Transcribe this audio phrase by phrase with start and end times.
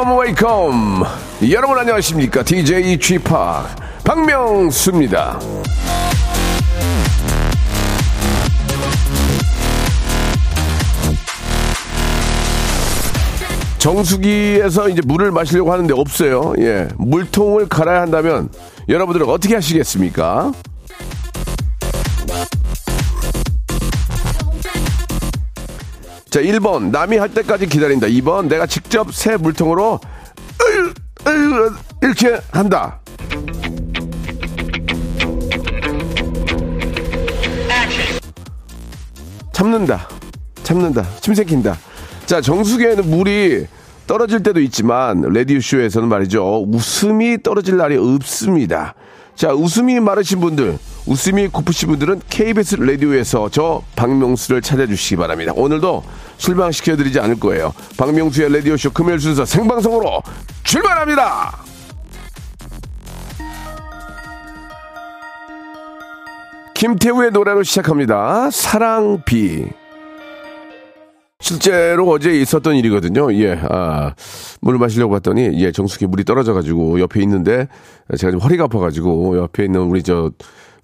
[0.00, 1.04] Wake up wake up
[1.50, 2.42] 여러분 안녕하십니까?
[2.42, 3.66] DJ 쥐파
[4.02, 5.38] 박명수입니다.
[13.76, 16.54] 정수기에서 이제 물을 마시려고 하는데 없어요.
[16.58, 18.48] 예 물통을 갈아야 한다면
[18.88, 20.52] 여러분들은 어떻게 하시겠습니까
[26.30, 26.90] 자, 1번.
[26.90, 28.06] 남이 할 때까지 기다린다.
[28.06, 28.48] 2번.
[28.48, 29.98] 내가 직접 새 물통으로
[32.00, 33.00] 이렇게 한다.
[39.52, 40.08] 참는다.
[40.62, 41.04] 참는다.
[41.20, 41.76] 침 새낀다.
[42.26, 43.66] 자, 정수기에는 물이
[44.06, 46.64] 떨어질 때도 있지만 레디오쇼에서는 말이죠.
[46.68, 48.94] 웃음이 떨어질 날이 없습니다.
[49.34, 55.52] 자, 웃음이 마르신 분들, 웃음이 고프신 분들은 KBS 라디오에서 저 박명수를 찾아주시기 바랍니다.
[55.54, 56.02] 오늘도
[56.36, 57.72] 실망시켜드리지 않을 거예요.
[57.96, 60.22] 박명수의 라디오쇼 금요일 순서 생방송으로
[60.64, 61.58] 출발합니다!
[66.74, 68.50] 김태우의 노래로 시작합니다.
[68.50, 69.66] 사랑비.
[71.40, 73.34] 실제로 어제 있었던 일이거든요.
[73.34, 74.14] 예, 아,
[74.60, 77.68] 물을 마시려고 봤더니, 예, 정수기 물이 떨어져가지고 옆에 있는데,
[78.16, 80.30] 제가 좀 허리가 아파가지고 옆에 있는 우리 저,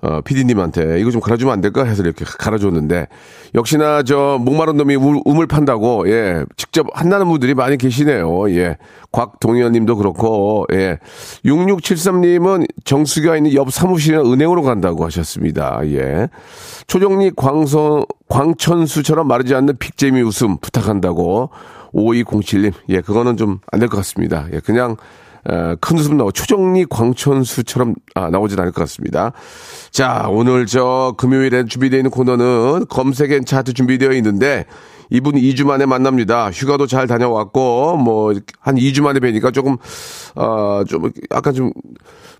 [0.02, 3.06] 어, 피디님한테 이거 좀 갈아주면 안 될까 해서 이렇게 갈아줬는데
[3.55, 8.50] 역시나 저 목마른 놈이 우, 우물 판다고 예 직접 한다는 분들이 많이 계시네요.
[8.50, 8.77] 예.
[9.12, 10.98] 곽동현님도 그렇고 예.
[11.44, 15.81] 6673님은 정수기가 있는 옆 사무실이나 은행으로 간다고 하셨습니다.
[15.84, 16.28] 예.
[16.87, 21.50] 초정리 광선 광천수처럼 마르지 않는 빅재미 웃음 부탁한다고
[21.94, 24.47] 5207님 예 그거는 좀 안 될 것 같습니다.
[24.53, 24.97] 예 그냥
[25.80, 29.32] 큰 웃음 나고 초정리 광천수처럼 아, 나오진 않을 것 같습니다.
[29.90, 34.64] 자, 오늘 저 금요일에 준비되어 있는 코너는 검색엔 차트 준비되어 있는데
[35.10, 36.50] 이분 2주 만에 만납니다.
[36.50, 39.76] 휴가도 잘 다녀왔고 뭐 한 2주 만에 뵈니까 조금
[40.34, 41.72] 어 좀 약간 좀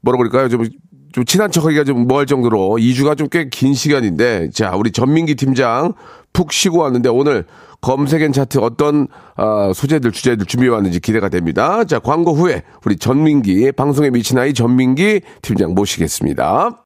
[0.03, 0.49] 뭐라 그럴까요?
[0.49, 0.65] 좀
[1.13, 5.95] 좀 친한 척하기가 좀 뭐할 정도로 2주가 좀 꽤 긴 시간인데 자 우리 전민기 팀장
[6.35, 7.47] 푹 쉬고 왔는데 오늘
[7.81, 11.85] 검색엔 차트 어떤 어, 소재들 주제들 준비해 왔는지 기대가 됩니다.
[11.85, 16.86] 자 광고 후에 우리 전민기 방송에 미친 아이 전민기 팀장 모시겠습니다.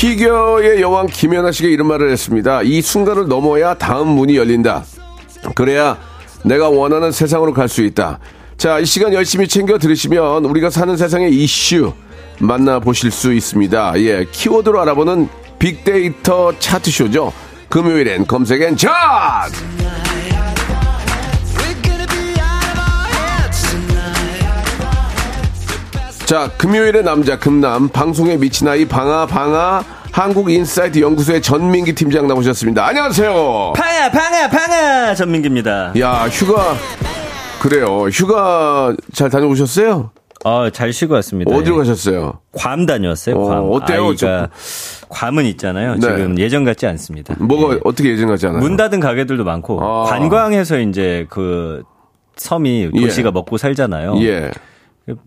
[0.00, 2.62] 피겨의 여왕 김연아 씨가 이런 말을 했습니다.
[2.62, 4.82] 이 순간을 넘어야 다음 문이 열린다.
[5.54, 5.98] 그래야
[6.42, 8.18] 내가 원하는 세상으로 갈 수 있다.
[8.56, 11.92] 자, 이 시간 열심히 챙겨 들으시면 우리가 사는 세상의 이슈
[12.38, 13.92] 만나보실 수 있습니다.
[13.98, 15.28] 예, 키워드로 알아보는
[15.58, 17.30] 빅데이터 차트쇼죠.
[17.68, 19.46] 금요일엔 검색엔 차
[26.30, 29.82] 자, 금요일의 남자 금남 방송에 미친 아이 방아 방아
[30.12, 32.86] 한국인사이트 연구소의 전민기 팀장 나오셨습니다.
[32.86, 33.72] 안녕하세요.
[33.74, 35.92] 방아 방아 방아 전민기입니다.
[35.98, 36.76] 야, 휴가
[37.60, 38.06] 그래요.
[38.12, 40.12] 휴가 잘 다녀오셨어요?
[40.44, 41.52] 어, 잘 쉬고 왔습니다.
[41.52, 41.78] 어디로 예.
[41.78, 42.38] 가셨어요?
[42.52, 43.34] 괌 다녀왔어요.
[43.34, 43.72] 어, 괌.
[43.72, 44.10] 어때요?
[44.10, 44.50] 아이가
[45.08, 45.94] 괌은 있잖아요.
[45.94, 46.00] 네.
[46.00, 47.34] 지금 예전 같지 않습니다.
[47.40, 47.80] 뭐가 예.
[47.82, 48.60] 어떻게 예전 같지 않아요?
[48.60, 50.04] 문 닫은 가게들도 많고 아.
[50.04, 51.82] 관광해서 이제 그
[52.36, 53.32] 섬이 도시가 예.
[53.32, 54.14] 먹고 살잖아요.
[54.22, 54.52] 예.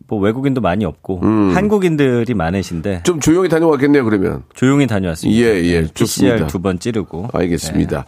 [0.08, 1.52] 뭐 외국인도 많이 없고 음.
[1.56, 4.44] 한국인들이 많으신데 좀 조용히 다녀왔겠네요, 그러면.
[4.54, 5.42] 조용히 다녀왔습니다.
[5.42, 6.36] 예, 예, 네, 좋습니다.
[6.36, 7.30] PCR 두번 찌르고.
[7.34, 8.06] 알겠습니다.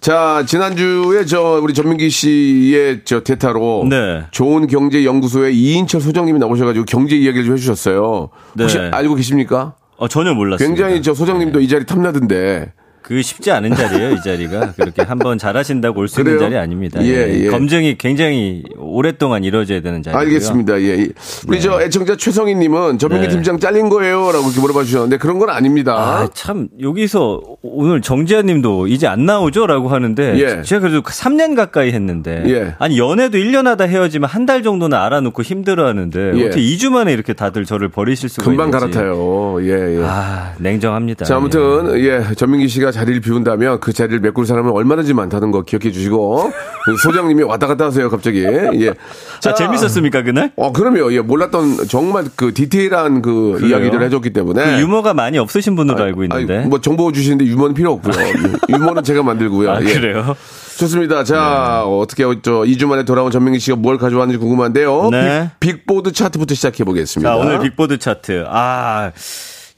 [0.00, 4.24] 자, 지난주에 저 우리 전민기 씨의 저 대타로 네.
[4.32, 8.28] 좋은 경제 연구소의 이인철 소장님이 나오셔가지고 경제 이야기를 좀 해주셨어요.
[8.58, 8.90] 혹시 네.
[8.92, 9.74] 알고 계십니까?
[9.96, 10.68] 어, 전혀 몰랐습니다.
[10.68, 12.72] 굉장히 저 소장님도 이 자리 탐나던데.
[13.06, 14.72] 그 쉽지 않은 자리예요, 이 자리가.
[14.76, 16.38] 그렇게 한번 잘하신다고 올 수 있는?
[16.38, 17.04] 자리 아닙니다.
[17.04, 17.48] 예, 예.
[17.48, 20.20] 검증이 굉장히 오랫동안 이루어져야 되는 자리고요.
[20.26, 20.80] 알겠습니다.
[20.80, 20.94] 예.
[21.02, 21.12] 이-
[21.46, 23.32] 우리 저 애청자 최성희 님은 전민기 네.
[23.34, 25.92] 팀장 잘린 거예요라고 이렇게 물어봐 주셨는데 그런 건 아닙니다.
[25.94, 29.66] 아, 참, 여기서 오늘 정지현 님도 이제 안 나오죠?
[29.66, 30.38] 라고 하는데.
[30.38, 30.62] 예.
[30.62, 32.42] 제가 그래도 3년 가까이 했는데.
[32.46, 32.74] 예.
[32.78, 36.32] 아니, 연애도 1년 하다 헤어지면 한 달 정도는 알아놓고 힘들어 하는데.
[36.36, 36.46] 예.
[36.46, 38.94] 어떻게 2주 만에 이렇게 다들 저를 버리실 수가 금방 있는지.
[38.96, 39.58] 갈아타요.
[39.62, 40.02] 예, 예.
[40.04, 41.24] 아, 냉정합니다.
[41.26, 45.90] 자, 아무튼, 예, 전민기 씨가 자리를 비운다면 그 자리를 메꿀 사람은 얼마든지 많다는 거 기억해
[45.92, 46.50] 주시고
[47.02, 48.94] 소장님이 왔다 갔다 하세요 갑자기 예.
[49.40, 50.52] 자, 재밌었습니까, 그날?
[50.56, 51.12] 어 그럼요.
[51.12, 53.70] 예 몰랐던 정말 그 디테일한 그 그래요?
[53.70, 56.58] 이야기들을 해줬기 때문에 그 유머가 많이 없으신 분으로 알고 있는데.
[56.58, 58.14] 아니, 뭐 정보 주시는데 유머는 필요 없고요.
[58.70, 59.70] 유머는 제가 만들고요.
[59.70, 59.92] 아, 예.
[59.92, 60.36] 그래요?
[60.78, 61.24] 좋습니다.
[61.24, 65.08] 자, 어떻게, 저, 2주 만에 돌아온 전민기 씨가 뭘 가져왔는지 궁금한데요.
[65.10, 65.50] 네.
[65.60, 67.30] 빅, 보드 차트부터 시작해 보겠습니다.
[67.30, 68.44] 자, 오늘 빅보드 차트.
[68.48, 69.12] 아,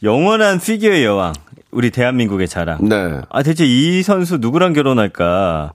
[0.02, 1.32] 영원한 피겨의 여왕.
[1.76, 2.88] 우리 대한민국의 자랑.
[2.88, 3.20] 네.
[3.28, 5.74] 아, 대체 이 선수 누구랑 결혼할까?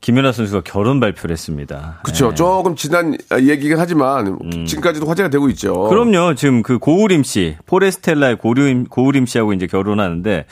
[0.00, 2.00] 김연아 선수가 결혼 발표를 했습니다.
[2.02, 2.34] 그쵸.
[2.34, 4.36] 조금 지난 얘기긴 하지만,
[4.66, 5.84] 지금까지도 화제가 되고 있죠.
[5.84, 5.88] 음.
[5.88, 6.34] 그럼요.
[6.34, 10.46] 지금 그 고우림 씨, 포레스텔라의 고우림, 고우림 씨하고 이제 결혼하는데,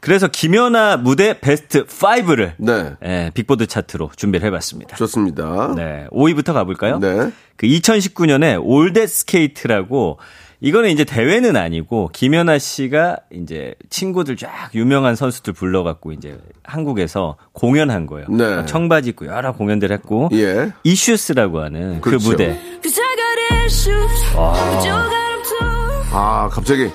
[0.00, 2.92] 그래서 김연아 무대 베스트 5를 네.
[3.04, 4.96] 예, 빅보드 차트로 준비를 해봤습니다.
[4.96, 5.72] 좋습니다.
[5.74, 6.98] 네, 5위부터 가볼까요?
[6.98, 7.30] 네.
[7.56, 10.18] 그 2019년에 올댓 스케이트라고
[10.62, 18.06] 이거는 이제 대회는 아니고 김연아 씨가 이제 친구들 쫙 유명한 선수들 불러갖고 이제 한국에서 공연한
[18.06, 18.28] 거예요.
[18.28, 18.64] 네.
[18.66, 20.70] 청바지 입고 여러 공연들 했고 예.
[20.84, 22.30] Issues라고 하는 그 그렇죠.
[22.30, 22.60] 무대.
[25.42, 25.68] Too.
[26.12, 26.88] 아, 갑자기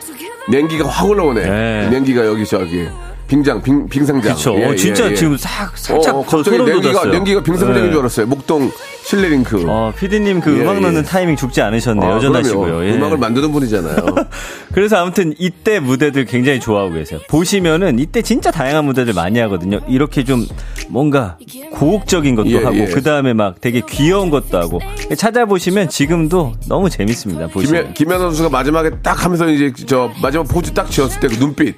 [0.49, 1.41] 냉기가 확 올라오네.
[1.41, 1.89] 네.
[1.89, 2.87] 냉기가 여기 저기
[3.27, 4.21] 빙장, 빙, 빙상장.
[4.21, 4.55] 그렇죠.
[4.59, 5.15] 예, 진짜 예, 예.
[5.15, 7.05] 지금 싹 살짝 어, 어, 저 갑자기 냉기가.
[7.05, 7.91] 냉기가 빙상장인 네.
[7.91, 8.25] 줄 알았어요.
[8.25, 8.71] 목동
[9.03, 9.63] 실내 링크.
[9.67, 10.79] 어, 피디님 그 예, 음악 예.
[10.81, 12.09] 넣는 타이밍 죽지 않으셨네요.
[12.11, 12.85] 아, 여전하시고요.
[12.85, 12.93] 예.
[12.95, 13.97] 음악을 만드는 분이잖아요.
[14.73, 17.19] 그래서 아무튼 이때 무대들 굉장히 좋아하고 계세요.
[17.29, 19.79] 보시면은 이때 진짜 다양한 무대들 많이 하거든요.
[19.87, 20.45] 이렇게 좀
[20.89, 21.37] 뭔가
[21.71, 22.85] 고혹적인 것도 예, 하고 예.
[22.85, 24.79] 그 다음에 막 되게 귀여운 것도 하고
[25.15, 27.47] 찾아보시면 지금도 너무 재밌습니다.
[27.47, 27.81] 보시면.
[27.81, 31.75] 김현, 김현 선수가 마지막에 딱 하면서 이제 저 마지막 포즈 딱 지었을 때 그 눈빛.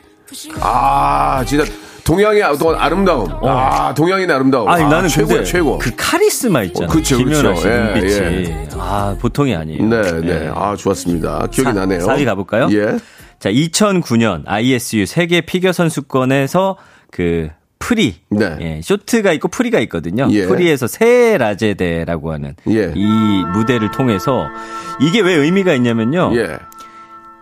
[0.61, 1.63] 아, 진짜
[2.03, 3.27] 동양의 어떤 아름다움.
[3.43, 4.67] 아, 동양인의 아름다움.
[4.67, 4.71] 어.
[4.71, 5.77] 아니 아, 나는 최고야, 최고.
[5.77, 6.87] 그 카리스마 있잖아.
[6.87, 7.61] 어, 그쵸, 김연아 그쵸.
[7.61, 8.67] 씨 예, 눈빛이 예.
[8.73, 9.83] 아 보통이 아니에요.
[9.85, 10.45] 네, 네.
[10.45, 10.51] 예.
[10.53, 11.47] 아, 좋았습니다.
[11.51, 11.99] 기억이 사- 나네요.
[12.07, 12.67] 4위 가볼까요?
[12.71, 12.97] 예.
[13.39, 16.77] 자, 2009년 ISU 세계 피겨 선수권에서
[17.11, 17.49] 그
[17.79, 18.57] 프리, 네.
[18.59, 20.27] 예, 쇼트가 있고 프리가 있거든요.
[20.31, 20.45] 예.
[20.47, 22.91] 프리에서 세헤라자데라고 하는 예.
[22.95, 24.47] 이 무대를 통해서
[24.99, 26.31] 이게 왜 의미가 있냐면요.
[26.35, 26.57] 예.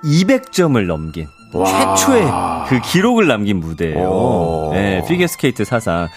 [0.03, 1.95] 200점을 넘긴 와.
[1.95, 2.27] 최초의
[2.69, 4.07] 그 기록을 남긴 무대예요.
[4.07, 4.71] 오.
[4.75, 6.07] 예, 피겨스케이트 사상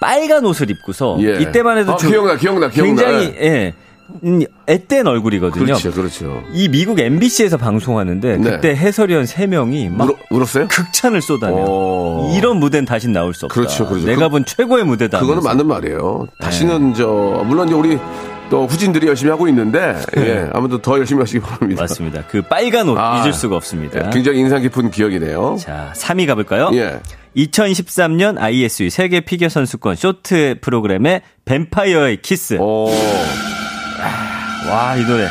[0.00, 1.40] 빨간 옷을 입고서 예.
[1.40, 3.02] 이때만 해도 아, 좀 기억나, 기억나, 기억나.
[3.02, 3.74] 굉장히 예.
[4.24, 5.64] 음, 앳된 얼굴이거든요.
[5.66, 6.42] 그렇죠, 그렇죠.
[6.52, 8.50] 이 미국 MBC에서 방송하는데 네.
[8.50, 10.66] 그때 해설위원 3명이 막 울어, 울었어요?
[10.66, 11.52] 극찬을 쏟아내.
[11.54, 12.28] 오.
[12.36, 13.54] 이런 무대는 다시 나올 수 없다.
[13.54, 14.06] 그렇죠, 그렇죠.
[14.06, 15.20] 내가 그- 본 최고의 무대다.
[15.20, 15.44] 그거는.
[15.44, 16.26] 맞는 말이에요.
[16.40, 17.06] 다시는 저
[17.46, 17.98] 물론 이제 우리
[18.50, 21.82] 또 후진들이 열심히 하고 있는데 예, 아무튼 더 열심히 하시기 바랍니다.
[21.84, 22.24] 맞습니다.
[22.28, 24.06] 그 빨간 옷 아, 잊을 수가 없습니다.
[24.06, 25.56] 예, 굉장히 인상 깊은 기억이네요.
[25.58, 26.70] 자, 3위 가볼까요?
[26.74, 27.00] 예.
[27.36, 32.58] 2013년 ISU 세계 피겨 선수권 쇼트 프로그램의 뱀파이어의 키스.
[32.60, 32.90] 오.
[34.68, 35.28] 와, 이 노래.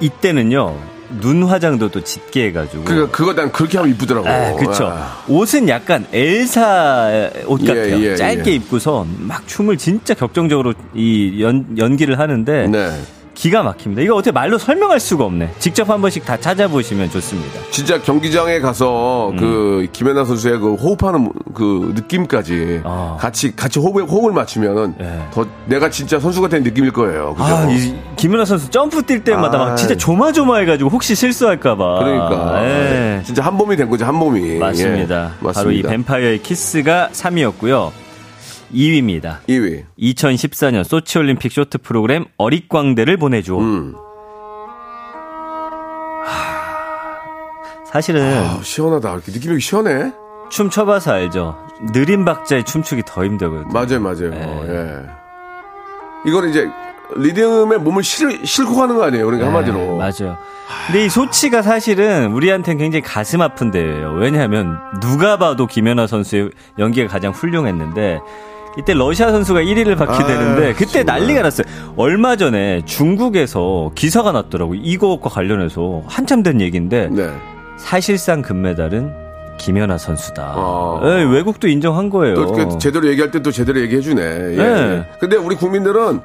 [0.00, 0.76] 이때는요,
[1.20, 2.84] 눈 화장도 또 짙게 해가지고.
[2.84, 4.28] 그 그거 난 그렇게 하면 이쁘더라고.
[4.28, 4.86] 아, 그쵸.
[4.86, 5.24] 아.
[5.28, 8.00] 옷은 약간 엘사 옷 예, 같아요.
[8.02, 8.54] 예, 짧게 예.
[8.56, 12.90] 입고서 막 춤을 진짜 격정적으로 이 연, 연기를 하는데 네.
[13.36, 14.00] 기가 막힙니다.
[14.02, 15.52] 이거 어떻게 말로 설명할 수가 없네.
[15.58, 17.60] 직접 한 번씩 다 찾아보시면 좋습니다.
[17.70, 19.36] 진짜 경기장에 가서 음.
[19.36, 23.18] 그 김연아 선수의 그 호흡하는 그 느낌까지 아.
[23.20, 25.20] 같이 같이 호흡에 호흡을 맞추면은 예.
[25.30, 27.34] 더 내가 진짜 선수가 된 느낌일 거예요.
[27.34, 27.54] 그죠?
[27.54, 29.74] 아, 이 김연아 선수 점프 뛸 때마다 막 아.
[29.74, 31.98] 진짜 조마조마해가지고 혹시 실수할까봐.
[31.98, 33.22] 그러니까 예.
[33.22, 34.58] 진짜 한 몸이 된 거죠 한 몸이.
[34.58, 35.32] 맞습니다.
[35.42, 35.88] 예, 바로 이 맞습니다.
[35.90, 38.05] 뱀파이어의 키스가 3위였고요.
[38.72, 39.38] 2위입니다.
[39.48, 39.84] 2위.
[39.98, 43.56] 2014년 소치올림픽 쇼트 프로그램 어릿광대를 보내줘.
[43.58, 43.94] 음.
[47.86, 49.20] 사실은 아, 시원하다.
[49.26, 50.12] 느낌이 시원해.
[50.50, 51.56] 춤 춰봐서 알죠.
[51.92, 53.72] 느린 박자에 춤추기 더 힘들거든요.
[53.72, 54.30] 맞아요, 맞아요.
[54.30, 54.68] 네.
[54.68, 56.30] 예.
[56.30, 56.68] 이거는 이제
[57.16, 59.24] 리듬에 몸을 실, 싣고 가는 거 아니에요.
[59.24, 59.78] 그러니까 한마디로.
[59.78, 60.36] 네, 맞아요.
[60.86, 64.12] 근데 이 소치가 사실은 우리한테는 굉장히 가슴 아픈 대회예요.
[64.14, 68.20] 왜냐하면 누가 봐도 김연아 선수의 연기가 가장 훌륭했는데
[68.78, 71.20] 이때 러시아 선수가 1위를 받게 아, 되는데 그때 정말.
[71.20, 71.66] 난리가 났어요.
[71.96, 74.78] 얼마 전에 중국에서 기사가 났더라고요.
[74.82, 77.30] 이것과 관련해서 한참 된 얘기인데 네.
[77.78, 79.12] 사실상 금메달은
[79.58, 80.42] 김연아 선수다.
[80.54, 81.00] 아.
[81.04, 82.34] 예, 외국도 인정한 거예요.
[82.34, 84.22] 또 제대로 얘기할 때 또 제대로 얘기해 주네.
[84.22, 84.56] 예.
[84.56, 85.08] 네.
[85.18, 86.20] 근데 우리 국민들은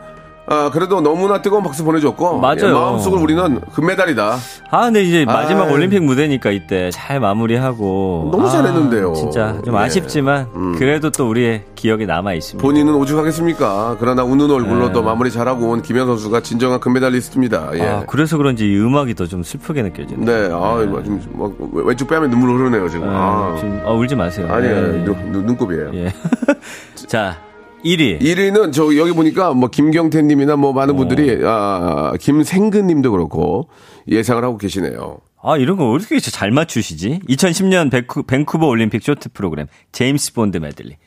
[0.51, 2.39] 아, 그래도 너무나 뜨거운 박수 보내줬고.
[2.39, 2.57] 맞아요.
[2.63, 4.35] 예, 마음속으로 우리는 금메달이다.
[4.69, 5.73] 아, 근데 이제 마지막 아이.
[5.73, 8.29] 올림픽 무대니까 이때 잘 마무리하고.
[8.31, 9.13] 너무 아, 잘했는데요.
[9.13, 9.79] 진짜 좀 예.
[9.79, 10.75] 아쉽지만 음.
[10.77, 12.61] 그래도 또 우리의 기억에 남아 있습니다.
[12.61, 13.95] 본인은 오죽하겠습니까?
[13.99, 14.93] 그러나 웃는 얼굴로 네.
[14.93, 17.69] 또 마무리 잘하고 온 김현 선수가 진정한 금메달리스트입니다.
[17.75, 17.81] 예.
[17.87, 20.25] 아, 그래서 그런지 이 음악이 더 좀 슬프게 느껴지네요.
[20.25, 21.55] 네, 아, 이거 좀, 뭐,
[21.85, 23.07] 왼쪽 뺨에 눈물 흐르네요, 지금.
[23.07, 23.55] 네, 아.
[23.57, 24.45] 지금, 아, 울지 마세요.
[24.51, 25.91] 아니에요, 예, 눈, 눈, 눈곱이에요.
[25.93, 26.13] 예.
[27.07, 27.37] 자,
[27.83, 28.21] 1위.
[28.21, 33.69] 1위는 저 여기 보니까 뭐 김경태 님이나 뭐 많은 분들이 아, 김생근 님도 그렇고
[34.07, 35.19] 예상을 하고 계시네요.
[35.43, 37.21] 아, 이런 거 어떻게 이렇게 잘 맞추시지?
[37.27, 40.97] 2010년 밴쿠, 밴쿠버 올림픽 쇼트 프로그램 제임스 본드 메들리.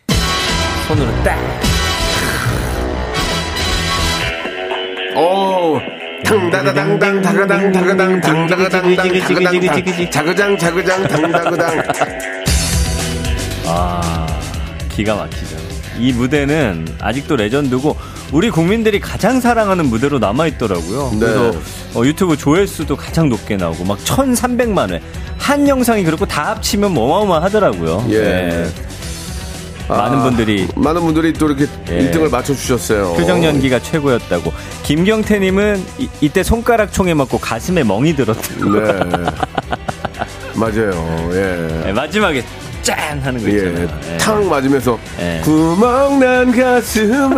[0.89, 1.39] 손으로 딱.
[5.17, 5.79] 오,
[6.25, 11.83] 당다가당당 다가당 다가당 당다가당당 다가당 자그장 자그장 당다그당.
[13.67, 14.27] 아,
[14.91, 15.74] 기가 막히죠.
[15.99, 17.97] 이 무대는 아직도 레전드고
[18.33, 21.11] 우리 국민들이 가장 사랑하는 무대로 남아 있더라고요.
[21.13, 21.19] 네.
[21.21, 21.59] 그래서
[21.95, 25.01] 어, 유튜브 조회수도 가장 높게 나오고 막 1,300만 회.
[25.39, 28.07] 한 영상이 그렇고 다 합치면 뭐 어마어마하더라고요.
[28.11, 28.21] 예.
[28.21, 28.67] 네.
[29.89, 32.11] 많은 아, 분들이 많은 분들이 또 이렇게 예.
[32.11, 33.15] 1등을 맞춰주셨어요.
[33.15, 34.53] 표정 연기가 최고였다고.
[34.83, 35.85] 김경태님은
[36.21, 38.71] 이, 때 손가락 총에 맞고 가슴에 멍이 들었다고.
[38.71, 38.93] 네.
[40.57, 41.31] 맞아요.
[41.33, 41.83] 예.
[41.85, 42.43] 네, 마지막에
[42.85, 43.89] 짠 하는 거 있잖아요.
[44.09, 44.19] 예, 예.
[44.19, 45.41] 탕 맞으면서 예.
[45.43, 47.37] 구멍 난 가슴에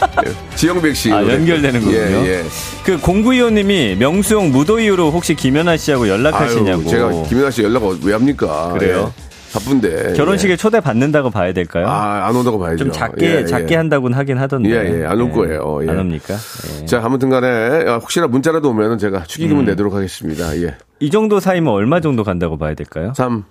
[0.54, 1.20] 지영백 씨 아.
[1.20, 1.98] 연결되는 거군요.
[1.98, 2.44] 예, 예.
[2.84, 6.82] 그 공구이호님이 명수형 무도이유로 혹시 김연아 씨하고 연락하시냐고.
[6.82, 8.72] 아유, 제가 김연아 씨 연락 왜 합니까?
[8.78, 9.12] 그래요?
[9.18, 9.24] 예.
[9.54, 10.14] 바쁜데.
[10.14, 10.56] 결혼식에 예.
[10.56, 11.86] 초대 받는다고 봐야 될까요?
[11.86, 12.78] 아, 안 온다고 봐야죠.
[12.78, 13.44] 좀 작게 예, 예.
[13.46, 14.68] 작게 한다고는 하긴 하던데.
[14.70, 15.78] 예, 예, 안 올 거예요.
[15.86, 15.90] 예.
[15.90, 16.34] 안 옵니까?
[16.82, 16.86] 예.
[16.86, 17.46] 자, 아무튼 간에
[17.86, 19.66] 아, 혹시나 문자라도 오면은 제가 축의금을 음.
[19.66, 20.56] 내도록 하겠습니다.
[20.60, 20.74] 예.
[20.98, 23.12] 이 정도 사이면 얼마 정도 간다고 봐야 될까요?
[23.16, 23.44] 3.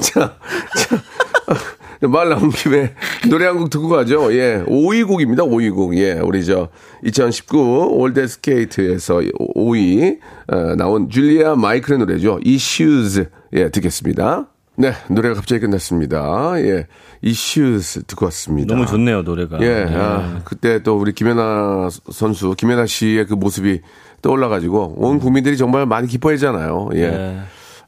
[0.00, 0.36] 자,
[0.76, 0.96] 자.
[2.08, 2.94] 말 나온 김에
[3.28, 4.32] 노래 한 곡 듣고 가죠.
[4.32, 4.64] 예.
[4.66, 5.42] 5위 곡입니다.
[5.42, 5.96] 5위 곡.
[5.98, 6.12] 예.
[6.14, 6.68] 우리 저
[7.04, 9.16] 2019 올댓 스케이트에서
[9.54, 10.18] 5위
[10.50, 12.40] 어, 나온 줄리아 마이클의 노래죠.
[12.46, 13.26] Issues.
[13.52, 14.46] 예, 듣겠습니다.
[14.76, 16.54] 네, 노래가 갑자기 끝났습니다.
[16.62, 16.86] 예.
[17.22, 18.74] Issues 듣고 왔습니다.
[18.74, 19.58] 너무 좋네요 노래가.
[19.60, 23.82] 예, 아, 그때 또 우리 김연아 선수, 김연아 씨의 그 모습이
[24.22, 26.90] 떠올라 가지고 온 국민들이 정말 많이 기뻐했잖아요.
[26.94, 27.08] 예.
[27.10, 27.40] 네.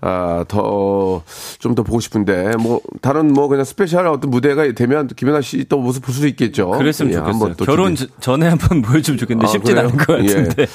[0.04, 1.22] 아, 더,
[1.60, 5.78] 좀 더 보고 싶은데, 뭐, 다른 뭐, 그냥 스페셜 어떤 무대가 되면 김연아 씨 또
[5.78, 6.70] 모습 볼 수도 있겠죠.
[6.72, 7.54] 그랬으면 예, 좋겠어요.
[7.64, 9.88] 결혼 저- 전에 한번 보여주면 좋겠는데 아, 쉽진 그래요?
[9.88, 10.66] 않을 것 같은데.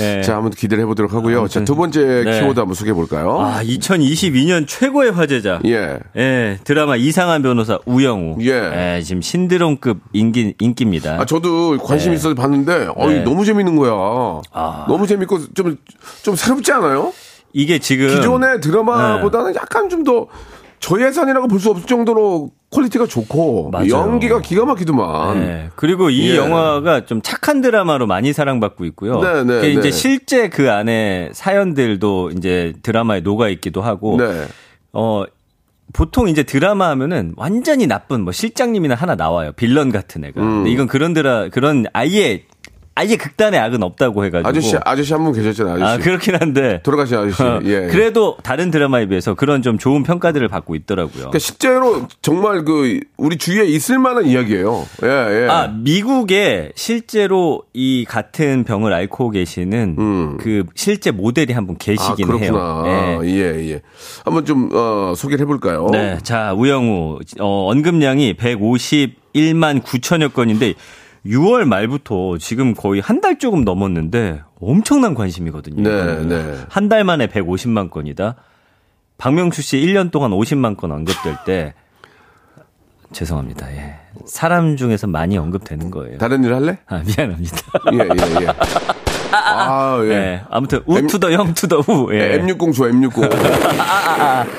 [0.00, 0.22] 예.
[0.22, 1.48] 자, 한번 기대를 해보도록 하고요.
[1.48, 2.40] 자, 두 번째 네.
[2.40, 3.40] 키워드 한번 소개해 볼까요?
[3.40, 5.60] 아, 2022년 최고의 화제작.
[5.66, 5.98] 예.
[6.16, 8.36] 예, 드라마 이상한 변호사 우영우.
[8.42, 9.00] 예.
[9.04, 11.20] 지금 신드롬급 인기, 인기입니다.
[11.20, 12.16] 아, 저도 관심 네.
[12.16, 13.20] 있어서 봤는데, 어이, 네.
[13.24, 13.92] 너무 재밌는 거야.
[14.52, 14.84] 아.
[14.88, 15.76] 너무 재밌고, 좀,
[16.22, 17.12] 좀 새롭지 않아요?
[17.56, 20.26] 이게 지금 기존의 드라마보다는 약간 좀 더
[20.78, 23.88] 저예산이라고 볼 수 없을 정도로 퀄리티가 좋고 맞아요.
[23.88, 25.40] 연기가 기가 막히더만.
[25.40, 25.70] 네.
[25.74, 26.36] 그리고 이 예.
[26.36, 29.20] 영화가 좀 착한 드라마로 많이 사랑받고 있고요.
[29.20, 29.90] 네, 네, 그게 이제 네.
[29.90, 34.44] 실제 그 안에 사연들도 이제 드라마에 녹아 있기도 하고 네.
[34.92, 35.24] 어
[35.92, 39.52] 보통 이제 드라마 하면은 완전히 나쁜 뭐 실장님이나 하나 나와요.
[39.56, 40.40] 빌런 같은 애가.
[40.40, 40.46] 음.
[40.58, 42.44] 근데 이건 그런 드라 그런 아예
[42.98, 44.48] 아예 극단의 악은 없다고 해가지고.
[44.48, 45.74] 아저씨 아저씨 한 분 계셨잖아요.
[45.84, 46.00] 아저씨.
[46.00, 46.80] 아 그렇긴 한데.
[46.82, 47.42] 돌아가신 아저씨.
[47.42, 47.88] 어, 예.
[47.88, 51.12] 그래도 다른 드라마에 비해서 그런 좀 좋은 평가들을 받고 있더라고요.
[51.14, 54.86] 그러니까 실제로 정말 그 우리 주위에 있을 만한 이야기예요.
[55.02, 55.48] 예, 예.
[55.50, 60.36] 아, 미국에 실제로 이 같은 병을 앓고 계시는 음.
[60.38, 62.84] 그 실제 모델이 한분 아, 계시긴 그렇구나.
[62.84, 63.20] 해요.
[63.24, 63.28] 예.
[63.28, 63.82] 예, 예.
[64.24, 65.88] 한번 좀 어, 소개를 해 볼까요?
[65.92, 66.16] 네.
[66.22, 67.18] 자, 우영우.
[67.40, 70.72] 어, 언급량이 151만 9천여 건인데
[71.28, 75.82] 6월 말부터 지금 거의 한 달 조금 넘었는데 엄청난 관심이거든요.
[75.82, 76.24] 네.
[76.24, 76.58] 네.
[76.68, 78.36] 한 달 만에 150만 건이다.
[79.18, 81.74] 박명수 씨 1년 동안 50만 건 언급될 때
[83.12, 83.70] 죄송합니다.
[83.72, 83.96] 예.
[84.26, 86.18] 사람 중에서 많이 언급되는 거예요.
[86.18, 86.78] 다른 일 할래?
[86.86, 87.56] 아, 미안합니다.
[87.92, 88.46] 예, 예, 예.
[89.32, 90.08] 아, 예.
[90.10, 90.42] 예.
[90.50, 92.12] 아무튼 우투더 영투더 우.
[92.14, 92.38] 예.
[92.40, 93.24] M60 좋아, M60.
[93.32, 94.50] 아니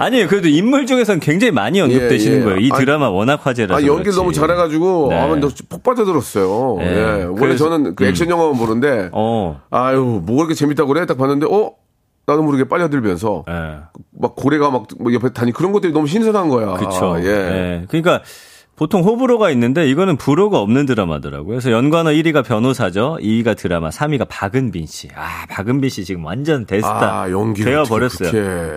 [0.00, 0.26] 에요.
[0.28, 2.44] 그래도 인물 중에서는 굉장히 많이 언급되시는 예, 예.
[2.44, 2.58] 거예요.
[2.58, 3.80] 이 아니, 드라마 워낙 화제라서.
[3.82, 4.12] 아, 연기를.
[4.14, 5.16] 너무 잘해가지고, 네.
[5.16, 6.76] 아, 너폭 빠져들었어요.
[6.78, 6.84] 네.
[6.86, 7.02] 예.
[7.24, 9.60] 원래 그래서- 저는 그 액션 영화만 보는데, 어.
[9.70, 11.06] 아유, 뭐 그렇게 재밌다고 그래?
[11.06, 11.72] 딱 봤는데, 어?
[12.26, 13.76] 나도 모르게 빨려들면서, 예.
[14.18, 16.74] 막 고래가 막뭐 옆에 다니 그런 것들이 너무 신선한 거야.
[16.74, 17.16] 그쵸.
[17.20, 17.26] 예.
[17.26, 17.84] 예.
[17.88, 18.22] 그러니까
[18.76, 21.48] 보통 호불호가 있는데 이거는 불호가 없는 드라마더라고요.
[21.48, 23.18] 그래서 연관어 1위가 변호사죠.
[23.20, 25.08] 2위가 드라마, 3위가 박은빈 씨.
[25.14, 28.30] 아, 박은빈 씨 지금 완전 대스타 아, 되어 버렸어요.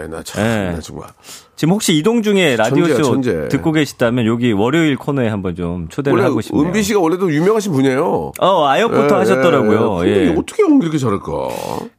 [0.08, 0.72] 나 참, 예.
[0.72, 1.10] 나 정말.
[1.58, 3.48] 지금 혹시 이동 중에 라디오쇼 천재.
[3.48, 6.64] 듣고 계시다면 여기 월요일 코너에 한번 좀 초대를 하고 싶네요.
[6.64, 8.32] 은비 씨가 원래도 유명하신 분이에요.
[8.40, 10.08] 어, 아역부터 예, 하셨더라고요.
[10.08, 10.14] 예.
[10.14, 10.36] 근데 예.
[10.38, 11.32] 어떻게 연기 이렇게 잘할까?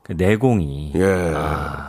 [0.04, 0.92] 그 내공이.
[0.94, 1.34] 예.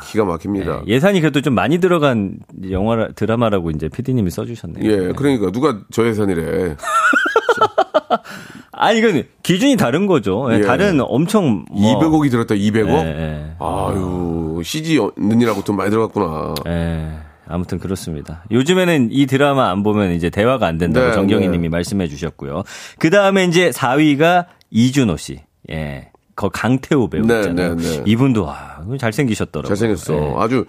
[0.04, 0.82] 기가 막힙니다.
[0.88, 2.40] 예, 예산이 그래도 좀 많이 들어간
[2.72, 4.92] 영화 드라마라고 이제 PD님이 써주셨네요.
[4.92, 6.76] 예, 그러니까 누가 저 예산이래.
[8.72, 10.48] 아니 이건 기준이 다른 거죠.
[10.52, 10.62] 예, 예.
[10.62, 13.06] 다른 엄청 뭐, 200억이 들었다, 200억?
[13.06, 13.56] 예, 예.
[13.60, 16.56] 아유, CG 는이라고 돈 많이 들어갔구나.
[16.66, 17.29] 예.
[17.50, 18.44] 아무튼 그렇습니다.
[18.52, 21.52] 요즘에는 이 드라마 안 보면 이제 대화가 안 된다고 네, 정경희 네.
[21.54, 22.64] 님이 말씀해 주셨고요.
[23.00, 25.40] 그 다음에 이제 4위가 이준호 씨.
[25.72, 26.12] 예.
[26.36, 27.76] 거 강태호 배우 네, 있잖아요.
[27.76, 28.04] 네, 네.
[28.06, 29.68] 이분도 와, 잘생기셨더라고요.
[29.68, 30.14] 잘생겼어.
[30.14, 30.34] 예.
[30.38, 30.66] 아주,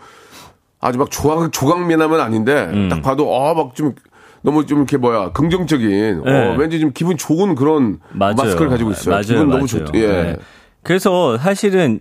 [0.80, 2.88] 아주 막 조각, 조각 미남은 아닌데, 음.
[2.88, 3.94] 딱 봐도, 아, 막 좀,
[4.42, 6.48] 너무 좀 이렇게 뭐야, 긍정적인, 네.
[6.48, 8.34] 어, 왠지 좀 기분 좋은 그런 맞아요.
[8.36, 9.10] 마스크를 가지고 있어요.
[9.10, 9.84] 맞아요, 기분 너무 맞아요.
[9.84, 10.06] 좋, 예.
[10.06, 10.36] 네.
[10.82, 12.00] 그래서 사실은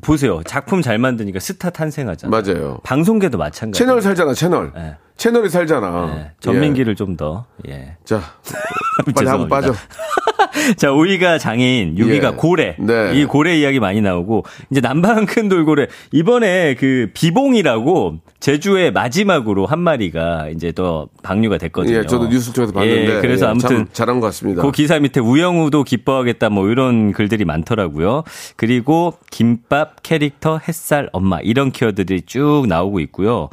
[0.00, 0.42] 보세요.
[0.44, 2.30] 작품 잘 만드니까 스타 탄생하잖아.
[2.30, 2.78] 맞아요.
[2.82, 3.78] 방송계도 마찬가지.
[3.78, 4.72] 채널 살잖아, 채널.
[4.74, 4.96] 네.
[5.16, 6.14] 채널이 살잖아.
[6.14, 7.44] 네, 전민기를 좀 더.
[7.68, 7.72] 예.
[7.72, 7.96] 예.
[8.04, 8.20] 자,
[9.14, 9.48] 빨리 하고.
[9.48, 9.74] 빠져.
[10.76, 12.36] 자, 5위가 장인, 6위가 예.
[12.36, 12.76] 고래.
[12.78, 13.12] 네.
[13.14, 15.86] 이 고래 이야기 많이 나오고, 이제 남방 큰 돌고래.
[16.12, 21.98] 이번에 그 비봉이라고 제주의 마지막으로 한 마리가 이제 또 방류가 됐거든요.
[21.98, 23.16] 예, 저도 뉴스 쪽에서 봤는데.
[23.16, 24.62] 예, 그래서 예, 아무튼 참 잘한 것 같습니다.
[24.62, 28.24] 그 기사 밑에 우영우도 기뻐하겠다 뭐 이런 글들이 많더라고요.
[28.56, 33.48] 그리고 김밥, 캐릭터, 햇살, 엄마 이런 키워드들이 쭉 나오고 있고요.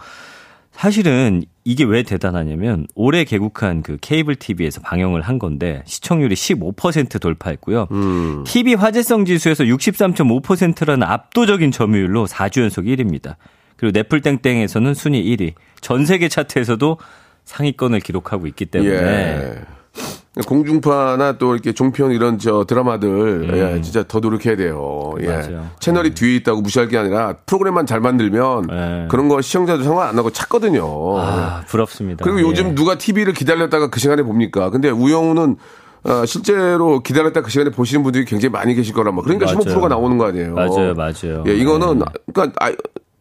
[0.79, 7.87] 사실은 이게 왜 대단하냐면 올해 개국한 그 케이블 TV에서 방영을 한 건데 시청률이 15% 돌파했고요.
[7.91, 8.45] 음.
[8.47, 13.35] TV 화제성 지수에서 63.5%라는 압도적인 점유율로 4주 연속 1위입니다.
[13.75, 15.51] 그리고 넷플땡땡에서는 순위 1위.
[15.81, 16.97] 전 세계 차트에서도
[17.43, 19.61] 상위권을 기록하고 있기 때문에 예.
[20.47, 25.13] 공중파나 또 이렇게 종편 이런 저 드라마들 예, 진짜 더 노력해야 돼요.
[25.21, 25.25] 예.
[25.25, 25.29] 음.
[25.29, 25.67] 맞아요.
[25.79, 29.07] 채널이 뒤에 있다고 무시할 게 아니라 프로그램만 잘 만들면 네.
[29.09, 30.83] 그런 거 시청자도 상관 안 하고 찾거든요.
[31.17, 32.23] 아, 부럽습니다.
[32.23, 32.75] 그리고 요즘 예.
[32.75, 34.69] 누가 TV를 기다렸다가 그 시간에 봅니까?
[34.69, 35.57] 근데 우영우는
[36.03, 39.23] 어, 실제로 기다렸다 그 시간에 보시는 분들이 굉장히 많이 계실 거란 말.
[39.25, 39.59] 그러니까 맞아요.
[39.59, 40.53] 15%가 나오는 거 아니에요.
[40.53, 41.43] 맞아요, 맞아요.
[41.47, 42.05] 예, 이거는 네.
[42.33, 42.71] 그러니까 아,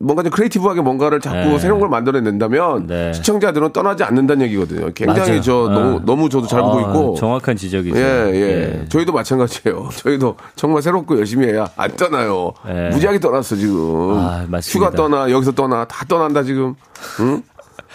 [0.00, 1.59] 뭔가 좀 크리에이티브하게 뭔가를 자꾸 네.
[1.59, 3.12] 새로운 걸 만들어낸다면 네.
[3.14, 4.90] 시청자들은 떠나지 않는다는 얘기거든요.
[4.95, 5.40] 굉장히 맞아요.
[5.40, 5.69] 저 어.
[5.69, 7.14] 너무 너무 저도 잘 보고 아, 있고.
[7.17, 7.99] 정확한 지적이죠.
[7.99, 9.88] 예, 예, 저희도 마찬가지예요.
[9.97, 12.52] 저희도 정말 새롭고 열심히 해야 안 떠나요.
[12.69, 12.90] 예.
[12.90, 14.12] 무지하게 떠났어, 지금.
[14.19, 14.61] 아, 맞습니다.
[14.87, 16.75] 휴가 떠나, 여기서 떠나, 다 떠난다, 지금.
[17.21, 17.43] 응?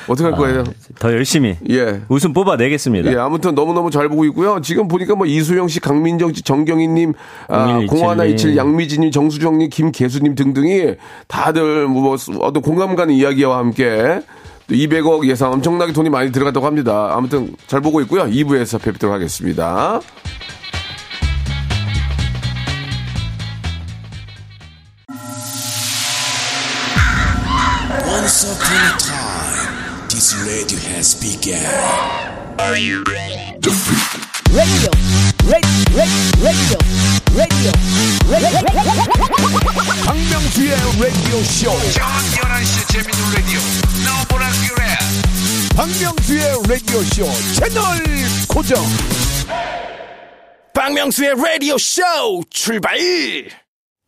[0.07, 0.63] 어떻게 할 거예요?
[0.99, 2.01] 더 열심히 예.
[2.09, 3.11] 웃음 뽑아내겠습니다.
[3.11, 4.59] 예, 아무튼 너무너무 잘 보고 있고요.
[4.61, 7.13] 지금 보니까 뭐 이수영 씨, 강민정 씨, 정경희님,
[7.47, 10.95] 아, 0127 0127, 양미진님, 정수정님, 김계수님 등등이
[11.27, 14.21] 다들 뭐 어떤 공감 가는 이야기와 함께
[14.67, 17.11] 또 200억 예상 엄청나게 돈이 많이 들어갔다고 합니다.
[17.13, 18.23] 아무튼 잘 보고 있고요.
[18.23, 19.99] 2부에서 뵙도록 하겠습니다.
[28.05, 29.22] Once upon a time,
[30.23, 31.59] this radio has begun.
[40.05, 41.71] 박명수의 라디오 쇼.
[45.75, 47.83] 박명수의 라디오 쇼 채널
[48.47, 48.81] 고정.
[50.73, 52.01] 박명수의 라디오 쇼
[52.49, 52.97] 출발.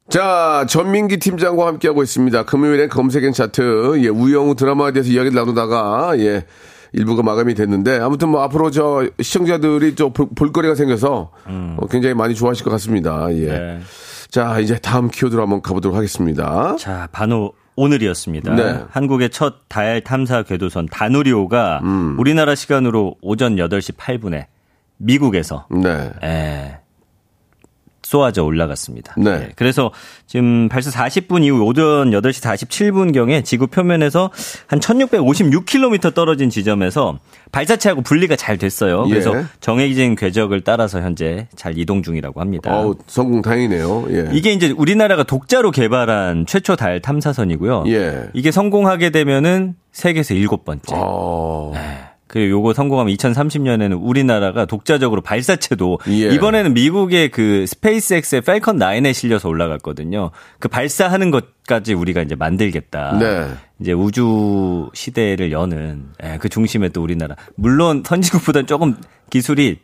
[0.10, 2.44] 자, 전민기 팀장과 함께하고 있습니다.
[2.44, 6.46] 금요일엔 검색엔 차트, 예, 우영우 드라마에 대해서 이야기를 나누다가, 예,
[6.94, 12.36] 일부가 마감이 됐는데, 아무튼 뭐 앞으로 저 시청자들이 좀 볼, 볼거리가 생겨서, 어, 굉장히 많이
[12.36, 13.28] 좋아하실 것 같습니다.
[13.32, 13.46] 예.
[13.48, 13.80] 네.
[14.30, 16.76] 자, 이제 다음 키워드로 한번 가보도록 하겠습니다.
[16.78, 18.56] 자, 바로 오늘이었습니다.
[18.56, 18.84] 네.
[18.90, 22.16] 한국의 첫 달 탐사 궤도선 다누리호가 음.
[22.18, 24.46] 우리나라 시간으로 오전 8시 8분에
[24.98, 26.12] 미국에서 네.
[26.24, 26.78] 에,
[28.06, 29.16] 쏘아져 올라갔습니다.
[29.18, 29.32] 네.
[29.32, 29.92] 예, 그래서
[30.28, 34.30] 지금 발사 40분 이후 오전 8시 47분경에 지구 표면에서
[34.68, 37.18] 한 1656km 떨어진 지점에서
[37.52, 39.06] 발사체하고 분리가 잘 됐어요.
[39.06, 39.46] 그래서 예.
[39.60, 42.80] 정해진 궤적을 따라서 현재 잘 이동 중이라고 합니다.
[42.80, 44.06] 어우, 성공 다행이네요.
[44.12, 44.30] 예.
[44.34, 47.86] 이게 이제 우리나라가 독자로 개발한 최초 달 탐사선이고요.
[47.88, 48.26] 예.
[48.34, 50.94] 이게 성공하게 되면은 세계에서 일곱 번째.
[50.96, 51.74] 어,
[52.28, 56.34] 그리고 요거 성공하면 2030년에는 우리나라가 독자적으로 발사체도 예.
[56.34, 60.32] 이번에는 미국의 그 스페이스X의 펠컨 9에 실려서 올라갔거든요.
[60.60, 63.18] 그 발사하는 것까지 우리가 이제 만들겠다.
[63.20, 63.48] 네.
[63.80, 67.36] 이제 우주 시대를 여는 예, 그 중심에 또 우리나라.
[67.56, 68.96] 물론 선진국보다는 조금
[69.30, 69.78] 기술이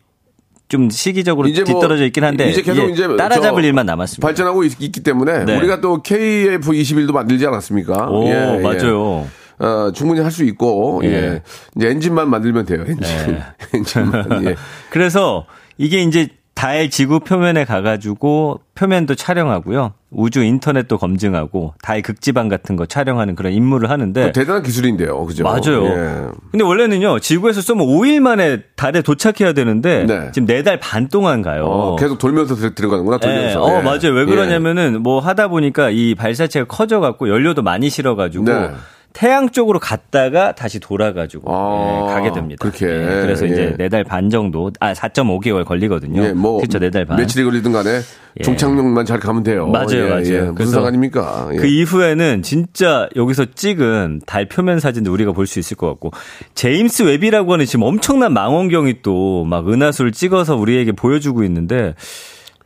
[0.67, 4.25] 좀 시기적으로 이제 뭐 뒤떨어져 있긴 한데 이제 계속 이게 이제 따라잡을 저 일만 남았습니다.
[4.25, 5.57] 발전하고 있, 기 때문에 네.
[5.57, 8.09] 우리가 또 KF21도 만들지 않았습니까?
[8.09, 8.61] 오, 예, 예.
[8.61, 9.27] 맞아요.
[9.61, 11.07] 어, 충분히 할 수 있고, 예.
[11.09, 11.41] 예.
[11.75, 12.97] 이제 엔진만 만들면 돼요, 엔진.
[13.01, 13.43] 네.
[13.75, 14.55] 엔진만, 예.
[14.89, 15.45] 그래서
[15.77, 19.93] 이게 이제 달 지구 표면에 가가지고 표면도 촬영하고요.
[20.11, 25.43] 우주 인터넷도 검증하고 달 극지방 같은 거 촬영하는 그런 임무를 하는데 대단한 기술인데요, 그죠?
[25.43, 25.85] 맞아요.
[25.85, 26.27] 예.
[26.51, 30.29] 근데 원래는요 지구에서 쏘면 5일 만에 달에 도착해야 되는데 네.
[30.33, 31.63] 지금 4달 반 동안 가요.
[31.65, 33.63] 어, 계속 돌면서 들- 들어가는구나, 예, 돌면서.
[33.63, 33.81] 어 예.
[33.81, 34.13] 맞아요.
[34.13, 34.25] 왜 예.
[34.25, 38.71] 그러냐면은 뭐 하다 보니까 이 발사체가 커져갖고 연료도 많이 실어가지고 네.
[39.13, 42.59] 태양 쪽으로 갔다가 다시 돌아가지고 아, 예, 가게 됩니다.
[42.61, 42.85] 그렇게.
[42.87, 43.51] 예, 그래서 예.
[43.51, 46.23] 이제 네 달 반 정도, 아 4.5개월 걸리거든요.
[46.23, 46.57] 예, 뭐.
[46.57, 47.17] 그렇죠, 네달 반.
[47.17, 47.99] 며칠이 걸리든 간에
[48.39, 48.43] 예.
[48.43, 49.67] 종착역만 잘 가면 돼요.
[49.67, 50.25] 맞아요, 예, 맞아요.
[50.25, 50.41] 예.
[50.51, 51.49] 무슨 상관입니까?
[51.53, 51.57] 예.
[51.57, 56.11] 그 이후에는 진짜 여기서 찍은 달 표면 사진도 우리가 볼 수 있을 것 같고
[56.55, 61.95] 제임스 웹이라고 하는 지금 엄청난 망원경이 또 막 은하수를 찍어서 우리에게 보여주고 있는데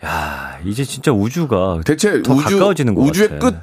[0.03, 3.49] 야, 이제 진짜 우주가 대체 더 우주 가까워지는 것 우주의 같아.
[3.51, 3.55] 끝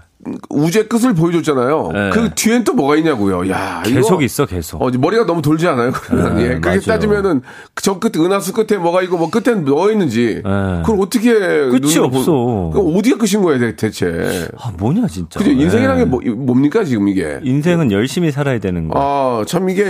[0.51, 1.91] 우주의 끝을 보여줬잖아요.
[1.93, 2.11] 네.
[2.11, 3.51] 그 뒤엔 또 뭐가 있냐고요.
[3.51, 4.81] 야, 이거- 계속 있어, 계속.
[4.81, 5.91] 어, 머리가 너무 돌지 않아요?
[5.91, 6.81] 그러면 네, 예, 그렇게 맞아요.
[6.81, 7.43] 따지면은
[7.83, 10.83] 저 끝 은하수 끝에 뭐가 있고 뭐 끝에 뭐 있는지 네.
[10.87, 12.71] 그걸 어떻게 끝이 보- 없어.
[12.73, 14.49] 그럼 어디가 끝인 거예요, 대- 대체?
[14.61, 15.41] 아, 뭐냐, 진짜.
[15.41, 15.51] 그죠?
[15.51, 16.05] 인생이란 게 예.
[16.05, 17.41] 뭐, 뭡니까 지금 이게?
[17.43, 18.95] 인생은 열심히 살아야 되는 거.
[18.97, 19.87] 아, 참 이게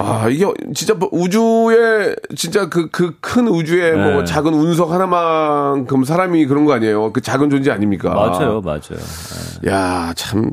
[0.00, 4.24] 아, 이게 진짜 뭐 우주에 진짜 그 그 큰 우주에 뭐 네.
[4.24, 7.12] 작은 운석 하나만큼 사람이 그런 거 아니에요?
[7.12, 8.10] 그 작은 존재 아닙니까?
[8.14, 8.80] 맞아요, 맞아요.
[9.66, 10.50] 야, 참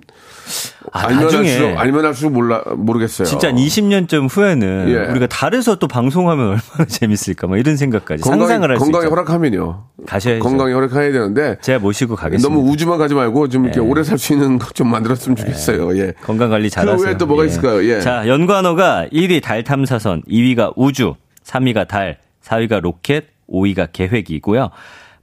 [0.95, 3.25] 아, 알면 나중에 할수록 알면 할수록 몰라 모르겠어요.
[3.27, 5.12] 진짜 한 20년쯤 후에는 예.
[5.12, 9.12] 우리가 달에서 또 방송하면 얼마나 재밌을까, 뭐 이런 생각까지 상상을 할수 건강이 있죠.
[9.12, 9.84] 허락하면요.
[10.08, 10.39] 가셔야죠.
[10.43, 12.47] 건강이 허락해야 되는데 제가 모시고 가겠습니다.
[12.55, 13.84] 너무 우주만 가지 말고 좀 이렇게 예.
[13.84, 15.97] 오래 살 수 있는 것 좀 만들었으면 좋겠어요.
[15.97, 16.13] 예.
[16.23, 16.97] 건강 관리 잘하세요.
[16.97, 17.84] 그 외에 또 뭐가 있을까요?
[17.89, 17.99] 예.
[18.01, 24.69] 자, 연관어가 1위 달 탐사선, 2위가 우주, 3위가 달, 4위가 로켓, 5위가 계획이고요.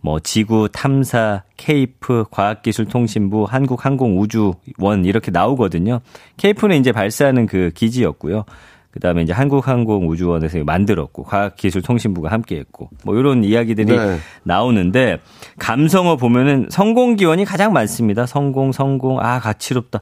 [0.02, 6.00] 뭐 지구 탐사, 케이프, 과학기술통신부, 한국항공우주원 이렇게 나오거든요.
[6.36, 8.44] 케이프는 이제 발사하는 그 기지였고요.
[8.90, 14.18] 그다음에 이제 한국항공우주원에서 만들었고 과학기술통신부가 함께했고 뭐 이런 이야기들이 네.
[14.42, 15.20] 나오는데
[15.58, 18.26] 감성어 보면은 성공 기원이 가장 많습니다.
[18.26, 20.00] 성공, 성공, 아 가치롭다,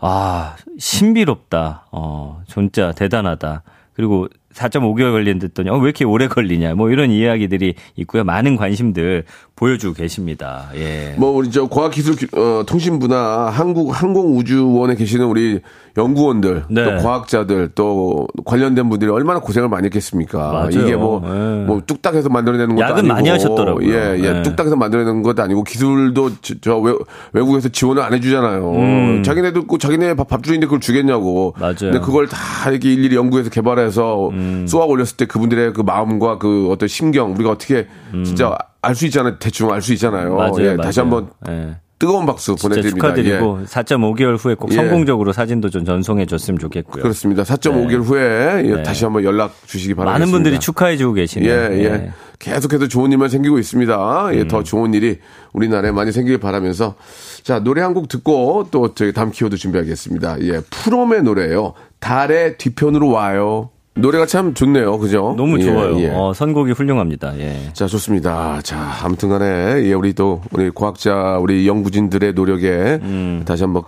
[0.00, 3.62] 아 신비롭다, 어 진짜 대단하다.
[3.92, 8.24] 그리고 4.5개월 걸린댔더니 어, 왜 이렇게 오래 걸리냐 뭐 이런 이야기들이 있고요.
[8.24, 9.24] 많은 관심들
[9.56, 10.68] 보여주고 계십니다.
[10.74, 11.14] 예.
[11.18, 15.60] 뭐 우리 저 과학기술 어, 통신부나 한국 항공우주원에 계시는 우리
[15.96, 16.84] 연구원들 네.
[16.84, 20.52] 또 과학자들 또 관련된 분들이 얼마나 고생을 많이 했겠습니까?
[20.52, 20.70] 맞아요.
[20.70, 21.64] 이게 뭐, 네.
[21.66, 23.92] 뭐 뚝딱해서 만들어내는 것도 야근 아니고 많이 하셨더라고요.
[23.92, 24.42] 예, 예, 네.
[24.42, 26.94] 뚝딱해서 만들어내는 것도 아니고 기술도 저, 저 외,
[27.32, 29.22] 외국에서 지원을 안 해주잖아요.
[29.22, 31.54] 자기네도 꼭 자기네 밥, 밥줄인데 그걸 주겠냐고.
[31.58, 31.60] 음.
[31.60, 31.74] 맞아요.
[31.78, 34.41] 근데 그걸 다 이렇게 일일이 연구해서 개발해서 음.
[34.66, 37.86] 쏘아 올렸을 때 그분들의 그 마음과 그 어떤 심경 우리가 어떻게
[38.24, 39.38] 진짜 알 수 있잖아요.
[39.38, 40.32] 대충 알 수 있잖아요.
[40.32, 40.36] 음.
[40.36, 41.16] 맞아요, 예, 다시 맞아요.
[41.16, 41.76] 한번 예.
[42.00, 43.14] 뜨거운 박수 보내드립니다.
[43.14, 43.64] 축하드리고 예.
[43.64, 44.74] 4.5개월 후에 꼭 예.
[44.74, 47.00] 성공적으로 사진도 좀 전송해 줬으면 좋겠고요.
[47.00, 47.44] 그렇습니다.
[47.44, 48.82] 4.5개월 후에 예, 네.
[48.82, 50.18] 다시 한번 연락 주시기 바랍니다.
[50.18, 51.48] 많은 분들이 축하해 주고 계시네요.
[51.52, 52.10] 예, 예.
[52.40, 54.30] 계속해서 좋은 일만 생기고 있습니다.
[54.32, 54.48] 예, 음.
[54.48, 55.20] 더 좋은 일이
[55.52, 56.96] 우리나라에 많이 생기길 바라면서
[57.44, 60.40] 자, 노래 한 곡 듣고 또 저희 다음 키워드 준비하겠습니다.
[60.40, 61.74] 예, 프롬의 노래예요.
[62.00, 63.70] 달의 뒤편으로 와요.
[63.94, 64.98] 노래가 참 좋네요.
[64.98, 65.34] 그죠?
[65.36, 66.00] 너무 예, 좋아요.
[66.00, 66.10] 예.
[66.14, 67.38] 어, 선곡이 훌륭합니다.
[67.38, 67.70] 예.
[67.74, 68.60] 자, 좋습니다.
[68.62, 73.42] 자, 아무튼 간에, 예, 우리 또, 우리 과학자, 우리 연구진들의 노력에 음.
[73.46, 73.82] 다시 한번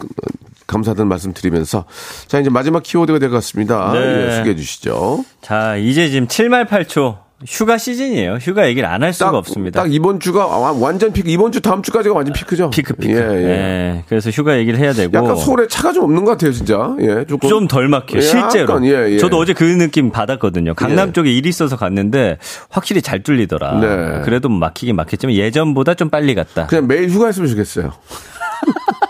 [0.66, 1.84] 감사하다는 말씀 드리면서
[2.26, 3.92] 자, 이제 마지막 키워드가 될 것 같습니다.
[3.92, 4.26] 네.
[4.28, 5.24] 예, 소개해 주시죠.
[5.40, 8.34] 자, 이제 지금 7말 8초 휴가 시즌이에요.
[8.40, 9.82] 휴가 얘기를 안 할 수가 없습니다.
[9.82, 12.70] 딱 이번 주가 와- 완전 피크, 이번 주 다음 주까지가 완전 피크죠.
[12.70, 13.12] 피크 피크.
[13.12, 13.48] 예, 예.
[13.48, 16.94] 예, 그래서 휴가 얘기를 해야 되고 약간 서울에 차가 좀 없는 것 같아요, 진짜.
[17.00, 17.48] 예, 조금.
[17.48, 18.18] 좀덜 막혀요.
[18.18, 18.72] 예, 실제로.
[18.74, 19.18] 약간, 예, 예.
[19.18, 20.74] 저도 어제 그 느낌 받았거든요.
[20.74, 21.12] 강남 예.
[21.12, 22.38] 쪽에 일이 있어서 갔는데
[22.70, 23.80] 확실히 잘 뚫리더라.
[23.80, 24.20] 네.
[24.24, 26.66] 그래도 막히긴 막혔지만 예전보다 좀 빨리 갔다.
[26.66, 27.92] 그냥 매일 휴가했으면 좋겠어요.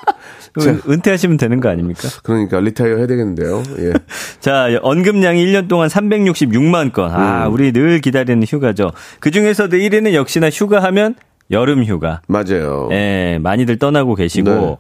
[0.59, 2.09] 은- 은퇴하시면 되는 거 아닙니까?
[2.23, 3.63] 그러니까 리타이어 해야 되겠는데요.
[3.79, 3.93] 예.
[4.41, 7.11] 자, 언급량이 1년 동안 366만 건.
[7.11, 7.53] 아, 음.
[7.53, 8.93] 우리 늘 기다리는 휴가죠.
[9.21, 11.17] 그 중에서도 1위는 역시나 휴가하면
[11.51, 12.21] 여름 휴가.
[12.29, 12.89] 맞아요.
[12.93, 14.51] 예, 많이들 떠나고 계시고.
[14.51, 14.77] 네.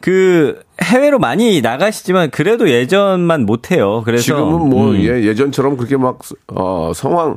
[0.00, 4.02] 그 해외로 많이 나가시지만 그래도 예전만 못 해요.
[4.04, 4.96] 그래서 지금은 뭐, 음.
[5.00, 6.18] 예, 예전처럼 그렇게 막,
[6.54, 7.36] 어, 성황,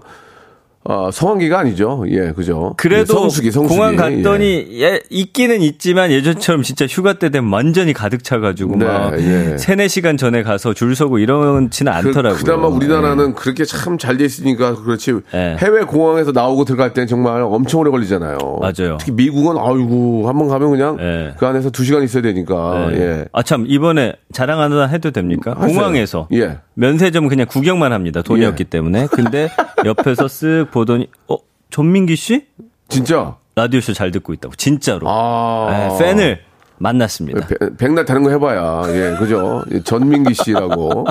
[0.84, 2.06] 어, 성황기가 아니죠.
[2.10, 2.74] 예, 그죠.
[2.76, 3.76] 그래도 예, 성수기, 성수기.
[3.78, 9.14] 공항 갔더니 예, 있기는 있지만 예전처럼 진짜 휴가 때 되면 완전히 가득 차가지고 네, 막
[9.22, 9.58] 예.
[9.60, 12.40] 세네 시간 전에 가서 줄 서고 이렇지는 않더라고요.
[12.40, 15.14] 그, 그나마 우리나라는 그렇게 참 잘 돼 있으니까 그렇지.
[15.36, 15.56] 예.
[15.60, 18.38] 해외 공항에서 나오고 들어갈 땐 정말 엄청 오래 걸리잖아요.
[18.60, 18.98] 맞아요.
[19.00, 21.34] 특히 미국은 아이고 한번 가면 그냥 예.
[21.38, 22.90] 그 안에서 두 시간 있어야 되니까.
[22.94, 22.98] 예.
[22.98, 23.26] 예.
[23.34, 25.54] 아 참 이번에 자랑 하나 해도 됩니까?
[25.56, 25.76] 하세요.
[25.78, 26.58] 공항에서 예.
[26.74, 28.24] 면세점 그냥 구경만 합니다.
[28.24, 28.48] 돈이 예.
[28.48, 29.08] 없기 때문에.
[29.12, 29.50] 근데
[29.86, 31.38] 옆에서 쓱 보더니 어
[31.70, 32.48] 전민기 씨
[32.90, 33.36] 진짜.
[33.56, 35.98] 라디오쇼 잘 듣고 있다고 진짜로 아.
[36.00, 36.40] 예, 팬을
[36.78, 37.46] 만났습니다.
[37.48, 38.84] 백- 백날 다른 거 해봐야.
[38.88, 39.64] 예, 그죠.
[39.72, 41.06] 예, 전민기 씨라고.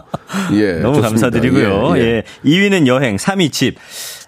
[0.55, 0.73] 예.
[0.81, 1.09] 너무 좋습니다.
[1.31, 1.97] 감사드리고요.
[1.97, 2.23] 예, 예, 예.
[2.45, 3.77] 2위는 여행, 3위 집.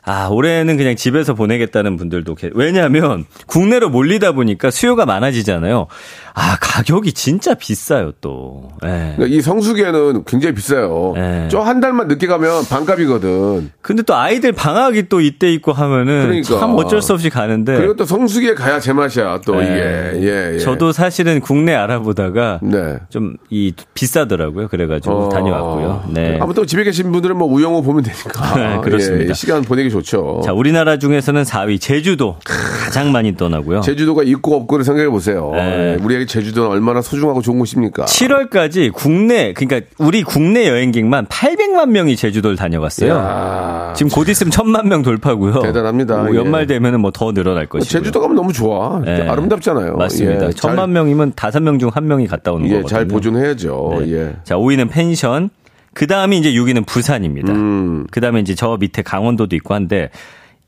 [0.05, 5.87] 아, 올해는 그냥 집에서 보내겠다는 분들도 계 왜냐하면 국내로 몰리다 보니까 수요가 많아지잖아요.
[6.35, 8.71] 아, 가격이 진짜 비싸요, 또.
[8.85, 9.15] 예.
[9.17, 11.15] 그러니까 이 성수기에는 굉장히 비싸요.
[11.17, 11.49] 예.
[11.51, 13.71] 저한 달만 늦게 가면 반값이거든.
[13.81, 16.59] 근데 또 아이들 방학이 또 이때 있고 하면은 그러니까.
[16.59, 17.77] 참 어쩔 수 없이 가는데.
[17.77, 19.67] 그리고 또 성수기에 가야 제맛이야, 또 예.
[19.67, 20.27] 이게.
[20.27, 20.59] 예, 예.
[20.59, 22.99] 저도 사실은 국내 알아보다가 네.
[23.11, 24.69] 좀이 비싸더라고요.
[24.69, 25.29] 그래가지고 어.
[25.29, 26.05] 다녀왔고요.
[26.09, 26.38] 네.
[26.41, 28.55] 아무튼 집에 계신 분들은 뭐 우영우 보면 되니까.
[28.57, 29.31] 네, 그렇습니다.
[29.31, 30.42] 예, 시간 보내기 좋죠.
[30.44, 33.81] 자, 우리나라 중에서는 4위 제주도 가장 많이 떠나고요.
[33.83, 35.52] 제주도가 있고 없고를 생각해 보세요.
[35.55, 35.96] 네.
[36.02, 38.07] 우리에게 제주도는 얼마나 소중하고 좋은 곳입니까?
[38.07, 43.11] 7월까지 국내 그러니까 우리 국내 여행객만 800만 명이 제주도를 다녀갔어요.
[43.12, 45.61] 야, 지금 곧 있으면 천만 명 돌파고요.
[45.62, 46.22] 대단합니다.
[46.24, 46.66] 뭐 연말 예.
[46.66, 47.88] 되면은 뭐 더 늘어날 것이고.
[47.90, 49.02] 제주도 가면 너무 좋아.
[49.07, 49.28] 예.
[49.28, 49.96] 아름답잖아요.
[49.96, 50.46] 맞습니다.
[50.46, 52.88] 예, 천만 잘, 명이면 다섯 명중한 명이 갔다 오는 예, 거거든요.
[52.88, 53.96] 잘 보존해야죠.
[54.00, 54.12] 네.
[54.12, 54.37] 예.
[54.44, 55.50] 자, 5위는 펜션.
[55.94, 57.52] 그 다음이 이제 6위는 부산입니다.
[57.52, 58.07] 음.
[58.11, 60.11] 그 다음에 이제 저 밑에 강원도도 있고 한데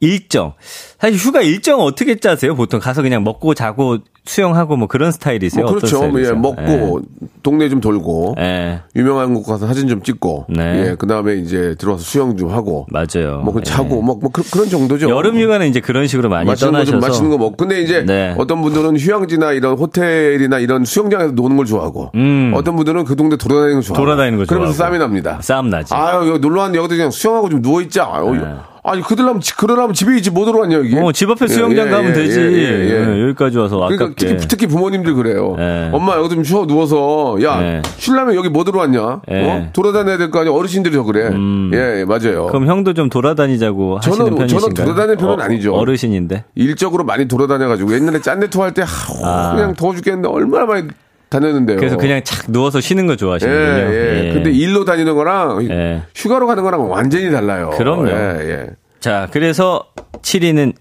[0.01, 0.53] 일정.
[0.99, 2.55] 사실 휴가 일정 어떻게 짜세요?
[2.55, 5.65] 보통 가서 그냥 먹고 자고 수영하고 뭐 그런 스타일이세요?
[5.65, 6.03] 뭐 그렇죠.
[6.19, 6.33] 예?
[6.33, 7.03] 먹고
[7.43, 8.81] 동네 좀 돌고 예.
[8.97, 10.91] 유명한 곳 가서 사진 좀 찍고 네.
[10.91, 13.41] 예, 그다음에 이제 들어와서 수영 좀 하고 맞아요.
[13.45, 13.65] 뭐그 예.
[13.65, 15.11] 자고 뭐, 뭐 그, 런 정도죠.
[15.11, 17.57] 여름 휴가는 이제 그런 식으로 많이 맛있는 거 떠나셔서 좀 맛있는 거 먹고.
[17.57, 18.35] 근데 이제 네.
[18.39, 22.13] 어떤 분들은 휴양지나 이런 호텔이나 이런 수영장에서 노는 걸 좋아하고
[22.55, 24.05] 어떤 분들은 그 동네 돌아다니는 거 좋아하고 음.
[24.05, 24.97] 돌아다니는 거 그러면서 좋아하고.
[24.97, 25.39] 싸움이 납니다.
[25.43, 25.93] 싸움 나지.
[25.95, 28.09] 아유 여기 놀러 왔는데 여기도 그냥 수영하고 좀 누워 있자.
[28.11, 28.55] 아유, 네.
[28.87, 30.95] 아니 그들라면 그러려면 집에 있지 못 들어왔냐 여기.
[30.99, 32.39] 어, 집 앞에 예, 수영장 예, 가면 예, 되지.
[32.39, 33.17] 예, 예, 예.
[33.17, 34.11] 예, 여기까지 와서 그러니까.
[34.15, 35.57] 특히, 특히 부모님들 그래요.
[35.59, 35.89] 예.
[35.91, 37.83] 엄마 여기 좀 쉬어 누워서 야 예.
[37.97, 39.23] 쉬려면 여기 뭐 들어왔냐?
[39.31, 39.35] 예.
[39.43, 39.49] 음.
[39.49, 39.69] 어?
[39.73, 40.53] 돌아다녀야 될 거 아니야?
[40.53, 41.31] 어르신들이 더 그래.
[41.73, 42.47] 예, 예, 맞아요.
[42.49, 44.61] 그럼 형도 좀 돌아다니자고 저는- 하시는 편이신가요?
[44.61, 45.73] 저는 돌아다니는 편은 아니죠.
[45.75, 46.45] 어르신인데.
[46.55, 48.89] 일적으로 많이 돌아다녀가지고 옛날에 짠내 토할 때 하,
[49.25, 49.55] 아.
[49.55, 50.89] 그냥 더워 죽겠는데 얼마나 많이
[51.35, 51.79] 다녔는데요.
[51.79, 53.95] 그래서 그냥 착 누워서 쉬는 거 예, 좋아하시는군요.
[53.95, 54.31] 예.
[54.33, 56.03] 근데 일로 다니는 거랑 예.
[56.15, 57.71] 휴가로 가는 거랑 완전히 달라요.
[57.77, 58.09] 그럼요.
[58.09, 58.67] 예, 예.
[59.01, 59.85] 자, 그래서
[60.23, 60.75] 7위는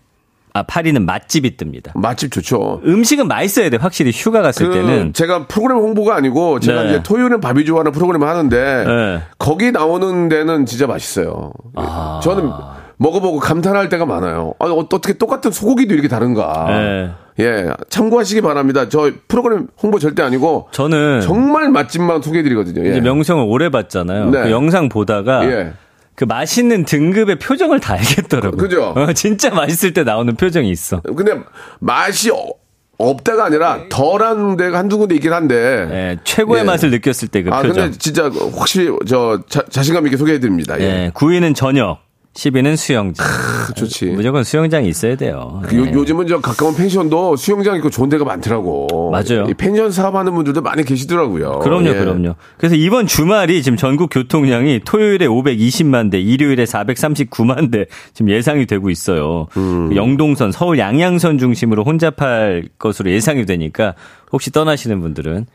[0.56, 1.92] 아 8위는 맛집이 뜹니다.
[1.96, 2.82] 맛집 좋죠.
[2.86, 3.78] 음식은 맛있어야 돼.
[3.78, 6.90] 확실히 휴가 갔을 그 때는 제가 프로그램 홍보가 아니고 제가 네.
[6.90, 9.22] 이제 토요일은 밥이 좋아하는 프로그램을 하는데 네.
[9.40, 11.52] 거기 나오는 데는 진짜 맛있어요.
[11.74, 12.20] 아.
[12.24, 12.52] 저는
[12.98, 14.54] 먹어보고 감탄할 때가 많아요.
[14.60, 16.66] 아, 어떻게 똑같은 소고기도 이렇게 다른가.
[16.70, 17.12] 네.
[17.40, 18.90] 예, 참고하시기 바랍니다.
[18.90, 22.86] 저 프로그램 홍보 절대 아니고 저는 정말 맛집만 소개해드리거든요.
[22.86, 22.92] 예.
[22.92, 24.30] 이제 명성을 오래 봤잖아요.
[24.30, 24.44] 네.
[24.44, 25.74] 그 영상 보다가 예.
[26.16, 28.58] 그 맛있는 등급의 표정을 다 알겠더라고요.
[28.58, 28.94] 그죠?
[28.96, 31.02] 어, 진짜 맛있을 때 나오는 표정이 있어.
[31.02, 31.34] 근데
[31.80, 32.54] 맛이 어-
[33.00, 35.56] 없다가 아니라 덜한 데가 한두 군데 있긴 한데.
[35.92, 36.66] 예, 최고의 예.
[36.66, 37.86] 맛을 느꼈을 때그 아, 표정.
[37.86, 40.80] 근데 진짜 확실히 저 자, 자신감 있게 소개해드립니다.
[40.80, 40.84] 예.
[41.06, 41.98] 예, 9위는 저녁,
[42.34, 43.26] 10위는 수영장.
[43.68, 44.06] 그 좋지.
[44.08, 45.62] 무조건 수영장이 있어야 돼요.
[45.66, 45.92] 그 요, 예.
[45.92, 49.12] 요즘은 저 가까운 펜션도 수영장 있고 좋은 데가 많더라고.
[49.12, 49.46] 맞아요.
[49.48, 51.60] 이 펜션 사업하는 분들도 많이 계시더라고요.
[51.60, 51.94] 그럼요, 예.
[51.94, 52.36] 그럼요.
[52.58, 58.90] 그래서 이번 주말이 지금 전국 교통량이 토요일에 520만 대, 일요일에 439만 대 지금 예상이 되고
[58.90, 59.48] 있어요.
[59.56, 59.90] 음.
[59.90, 63.94] 그 영동선, 서울 양양선 중심으로 혼잡할 것으로 예상이 되니까
[64.32, 65.46] 혹시 떠나시는 분들은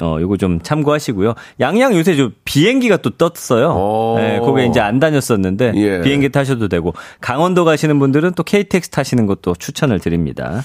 [0.00, 1.34] 어, 요거 좀 참고하시고요.
[1.60, 3.70] 양양 요새 좀 비행기가 또 떴어요.
[3.70, 4.16] 오.
[4.20, 6.00] 예, 거기 이제 안 다녔었는데 예.
[6.02, 10.62] 비행기 타셔도 되고 강원도 가시는 분들은 또 KTX 타시는 것도 추천을 드립니다.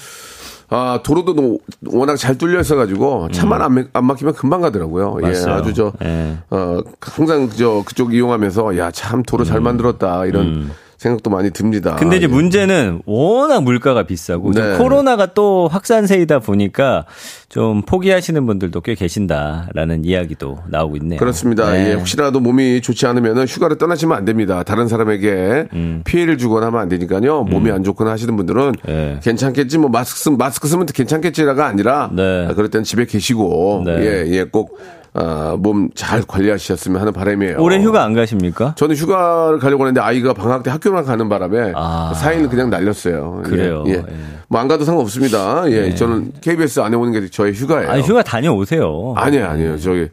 [0.74, 5.18] 아, 도로도 너무 워낙 잘 뚫려 있어가지고 차만 안, 막- 안 막히면 금방 가더라고요.
[5.22, 5.32] 예, 음.
[5.32, 5.54] 맞아요.
[5.60, 6.38] 아주 저, 예.
[6.50, 10.24] 어, 항상 저 그쪽 이용하면서 야, 참 도로 잘 만들었다.
[10.24, 10.70] 이런
[11.02, 11.92] 생각도 많이 듭니다.
[11.92, 11.96] 음.
[11.96, 12.28] 근데 이제 예.
[12.28, 14.78] 문제는 워낙 물가가 비싸고 네.
[14.78, 17.04] 코로나가 또 확산세이다 보니까
[17.48, 21.18] 좀 포기하시는 분들도 꽤 계신다라는 이야기도 나오고 있네요.
[21.18, 21.70] 그렇습니다.
[21.72, 21.90] 네.
[21.90, 24.62] 예, 혹시라도 몸이 좋지 않으면 휴가를 떠나시면 안 됩니다.
[24.62, 26.02] 다른 사람에게 음.
[26.04, 27.42] 피해를 주거나 하면 안 되니까요.
[27.44, 29.20] 몸이 안 좋거나 하시는 분들은 예.
[29.22, 32.46] 괜찮겠지, 뭐 마스크 쓰면 마스크 쓰면 괜찮겠지라가 아니라 네.
[32.48, 33.92] 아, 그럴 때는 집에 계시고 네.
[34.00, 34.78] 예, 예, 꼭
[35.14, 37.56] 아, 몸 잘 관리하셨으면 하는 바람이에요.
[37.58, 38.74] 올해 휴가 안 가십니까?
[38.76, 42.12] 저는 휴가를 가려고 하는데 아이가 방학 때 학교만 가는 바람에 아.
[42.16, 43.42] 4일 그냥 날렸어요.
[43.44, 43.84] 예, 그래요.
[43.88, 43.92] 예.
[43.92, 44.04] 예.
[44.48, 45.70] 뭐안 가도 상관없습니다.
[45.70, 45.94] 예.
[45.94, 47.90] 저는 KBS 안에 오는 게 저의 휴가예요.
[47.90, 49.12] 아니 휴가 다녀오세요.
[49.16, 49.78] 아니에요, 아니에요.
[49.78, 50.08] 저기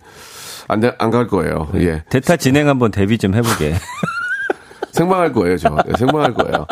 [0.68, 1.70] 안 안 갈 거예요.
[1.76, 2.04] 예.
[2.10, 3.74] 대타 진행 한번 데뷔 좀 해보게.
[4.92, 5.78] 생방할 거예요, 저.
[5.88, 6.66] 예, 생방할 거예요.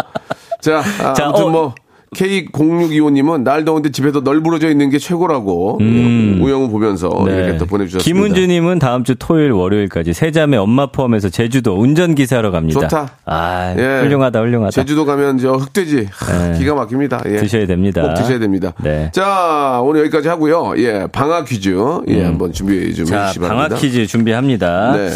[0.60, 1.50] 자, 아, 자, 아무튼 어.
[1.50, 1.76] 뭐
[2.16, 7.98] K0625님은 날 더운데 집에서 널브러져 있는 게 최고라고 우영우 보면서 이렇게 또 보내주셨습니다.
[7.98, 8.00] 음.
[8.00, 8.04] 네.
[8.04, 12.80] 김은주님은 다음 주 토요일 월요일까지 세자매 엄마 포함해서 제주도 운전기사로 갑니다.
[12.82, 13.18] 좋다.
[13.26, 14.02] 아 예.
[14.02, 14.72] 훌륭하다 훌륭하다.
[14.72, 16.58] 제주도 가면 저 흑돼지 하, 네.
[16.58, 17.24] 기가 막힙니다.
[17.28, 17.38] 예.
[17.38, 18.02] 드셔야 됩니다.
[18.02, 18.74] 꼭 드셔야 됩니다.
[18.84, 19.12] 네.
[19.14, 20.74] 자, 오늘 여기까지 하고요.
[20.78, 21.76] 예, 방학 퀴즈
[22.08, 23.06] 예, 한번 준비 음.
[23.06, 23.48] 자, 해주시기 바랍니다.
[23.48, 24.94] 방학 퀴즈 준비합니다.
[24.96, 25.10] 네.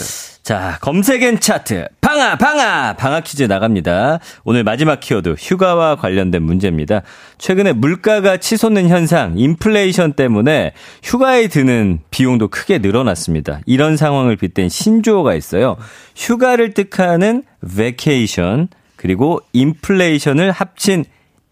[0.43, 1.87] 자, 검색엔 차트.
[2.01, 2.95] 방아, 방아!
[2.95, 4.19] 방아 퀴즈 나갑니다.
[4.43, 7.03] 오늘 마지막 키워드, 휴가와 관련된 문제입니다.
[7.37, 10.73] 최근에 물가가 치솟는 현상, 인플레이션 때문에
[11.03, 13.59] 휴가에 드는 비용도 크게 늘어났습니다.
[13.67, 15.77] 이런 상황을 빗댄 신조어가 있어요.
[16.15, 21.05] 휴가를 뜻하는 vacation, 그리고 인플레이션을 합친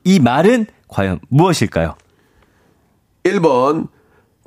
[0.03, 1.95] 이 말은 과연 무엇일까요?
[3.23, 3.87] 1번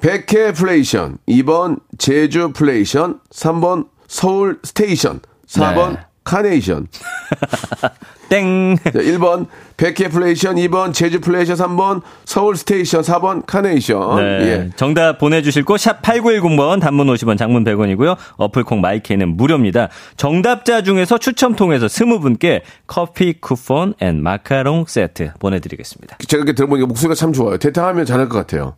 [0.01, 6.01] 베케플레이션, 2번 제주플레이션, 3번 서울 station, 4번 네.
[6.23, 6.87] 카네이션.
[8.29, 8.77] 땡.
[8.85, 9.47] 자, 1번
[9.79, 14.17] 베케플레이션, 2번 제주 플레이션, 3번 서울 station, 4번 카네이션.
[14.17, 14.23] 네.
[14.47, 14.71] 예.
[14.77, 18.19] 정답 보내주실 곳, 샵 8910번, 단문 50원, 장문 100원이고요.
[18.37, 19.89] 어플 콩 마이케이는 무료입니다.
[20.19, 26.19] 정답자 중에서 추첨 통해서 20분께 커피 쿠폰 and 마카롱 세트 보내드리겠습니다.
[26.29, 27.57] 제가 이렇게 들어보니까 목소리가 참 좋아요.
[27.57, 28.77] 대타하면 잘할 것 같아요.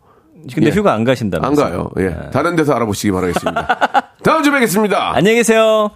[0.53, 0.71] 근데 예.
[0.75, 1.65] 휴가 안 가신다면서요?
[1.65, 1.89] 안 가요.
[1.99, 2.29] 예.
[2.31, 4.11] 다른 데서 알아보시기 바라겠습니다.
[4.23, 5.11] 다음 주에 뵙겠습니다.
[5.15, 5.91] 안녕히 계세요.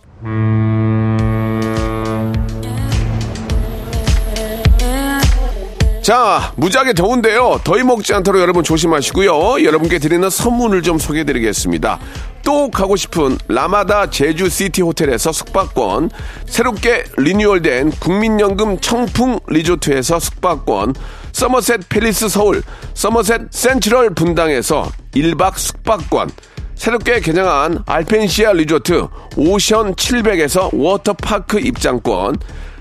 [6.02, 7.62] 자, 무지하게 더운데요.
[7.64, 9.64] 더위 먹지 않도록 여러분 조심하시고요.
[9.64, 12.00] 여러분께 드리는 선물을 좀 소개해 드리겠습니다.
[12.44, 16.10] 또 가고 싶은 라마다 제주시티 호텔에서 숙박권,
[16.48, 20.96] 새롭게 리뉴얼된 국민연금 청풍 리조트에서 숙박권,
[21.32, 22.62] 서머셋 팰리스 서울,
[22.94, 26.30] 서머셋 센트럴 분당에서 1박 숙박권,
[26.76, 32.38] 새롭게 개장한 알펜시아 리조트 오션 700에서 워터파크 입장권,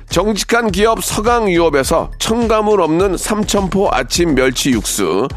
[0.08, 5.28] 정직한 기업 서강유업에서 첨가물 없는 삼천포 아침 멸치 육수,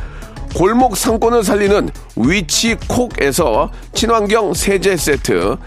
[0.55, 5.57] 골목 상권을 살리는 위치 콕에서 친환경 세제 세트,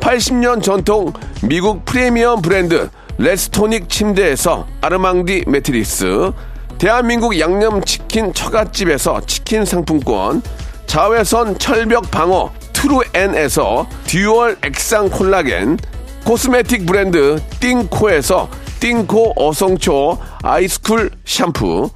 [0.00, 1.12] 80년 전통
[1.42, 6.32] 미국 프리미엄 브랜드 레스토닉 침대에서 아르망디 매트리스,
[6.78, 10.42] 대한민국 양념치킨 처갓집에서 치킨 상품권,
[10.86, 15.78] 자외선 철벽 방어 트루엔에서 dual 액상 콜라겐,
[16.24, 18.48] cosmetic 브랜드 띵코에서
[18.80, 21.90] 띵코 어성초 아이스쿨 샴푸,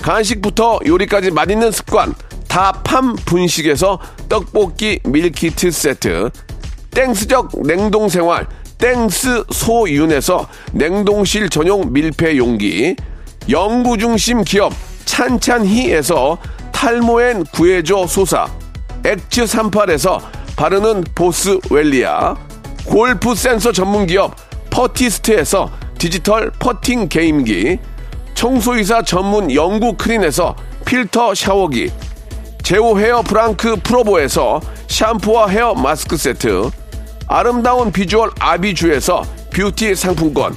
[0.00, 2.14] 간식부터 요리까지 맛있는 습관
[2.48, 6.30] 다팜 분식에서 떡볶이 밀키트 세트,
[6.90, 8.46] 땡스적 냉동 생활
[8.78, 12.96] 땡스 소윤에서 냉동실 전용 밀폐 용기,
[13.48, 14.72] 연구 중심 기업
[15.04, 16.38] 찬찬히에서
[16.70, 18.46] 탈모엔 구해줘 소사,
[19.04, 20.20] 엑츠 38에서
[20.56, 22.36] 바르는 보스 웰리아,
[22.84, 24.34] 골프 센서 전문 기업
[24.70, 27.78] 퍼티스트에서 디지털 퍼팅 게임기,
[28.34, 31.90] 청소이사 전문 영구 크린에서 필터 샤워기,
[32.62, 36.70] 제오 헤어 브랑크 프로보에서 샴푸와 헤어 마스크 세트,
[37.28, 40.56] 아름다운 비주얼 아비주에서 뷰티 상품권,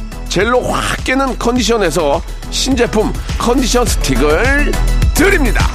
[0.31, 4.71] 젤로 확 깨는 컨디션에서 신제품 컨디션 스틱을
[5.13, 5.65] 드립니다.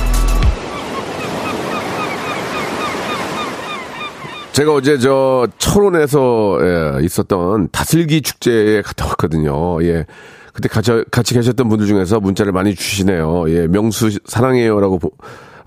[4.52, 9.82] 제가 어제 저 철원에서 예, 있었던 다슬기 축제에 갔다 왔거든요.
[9.84, 10.06] 예.
[10.54, 13.44] 그때 같이, 같이 계셨던 분들 중에서 문자를 많이 주시네요.
[13.50, 15.10] 예, 명수 사랑해요라고 보-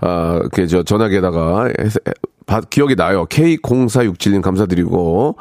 [0.00, 1.68] 아, 그, 저, 전화기에다가,
[2.70, 3.26] 기억이 나요.
[3.26, 5.36] K0467님 감사드리고,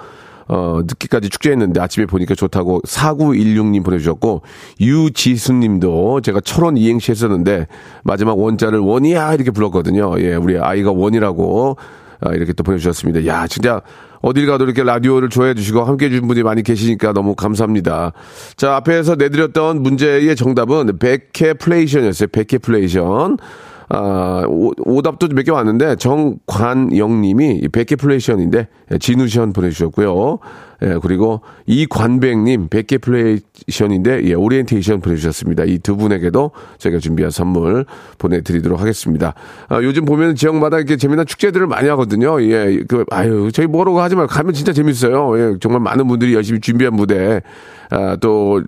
[0.49, 4.41] 어, 늦게까지 축제했는데 아침에 보니까 좋다고 4916님 보내주셨고,
[4.81, 7.67] 유지수님도 제가 철원 이행시 했었는데,
[8.03, 9.35] 마지막 원자를 원이야!
[9.35, 10.19] 이렇게 불렀거든요.
[10.19, 11.77] 예, 우리 아이가 원이라고,
[12.21, 13.27] 아, 이렇게 또 보내주셨습니다.
[13.27, 13.81] 야, 진짜,
[14.21, 18.11] 어딜 가도 이렇게 라디오를 좋아해 주시고 함께 해주신 분이 많이 계시니까 너무 감사합니다.
[18.57, 22.27] 자, 앞에서 내드렸던 문제의 정답은 베케플레이션이었어요.
[22.31, 23.37] 베케플레이션.
[23.89, 30.39] 아, 오, 오답도 몇 개 왔는데 정관영 님이 베케플레이션인데 예, 지누션 보내주셨고요.
[30.81, 35.65] 예, 그리고 이관백님 베케플레이션인데 예, 오리엔테이션 보내주셨습니다.
[35.65, 37.85] 이 두 분에게도 저희가 준비한 선물
[38.19, 39.33] 보내드리도록 하겠습니다.
[39.69, 42.39] 아, 요즘 보면 지역마다 이렇게 재미난 축제들을 많이 하거든요.
[42.43, 45.39] 예, 그, 아유, 저희 뭐라고 하지 말고 가면 진짜 재밌어요.
[45.39, 47.41] 예, 정말 많은 분들이 열심히 준비한 무대,
[47.89, 48.61] 아, 또,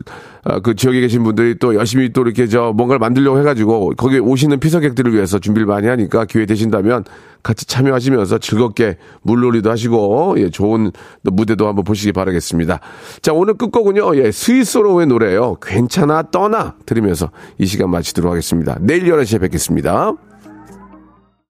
[0.43, 4.59] 아, 그 지역에 계신 분들이 또 열심히 또 이렇게 저 뭔가를 만들려고 해가지고 거기에 오시는
[4.59, 7.03] 피서객들을 위해서 준비를 많이 하니까 기회 되신다면
[7.43, 12.79] 같이 참여하시면서 즐겁게 물놀이도 하시고 예, 좋은 무대도 한번 보 시기 바라겠습니다.
[13.21, 14.15] 자, 오늘 끝곡은요.
[14.17, 15.57] 예, 스위스로의 노래예요.
[15.61, 18.77] 괜찮아 떠나 들으면서 이 시간 마치도록 하겠습니다.
[18.81, 20.30] 내일 11시에 뵙겠습니다.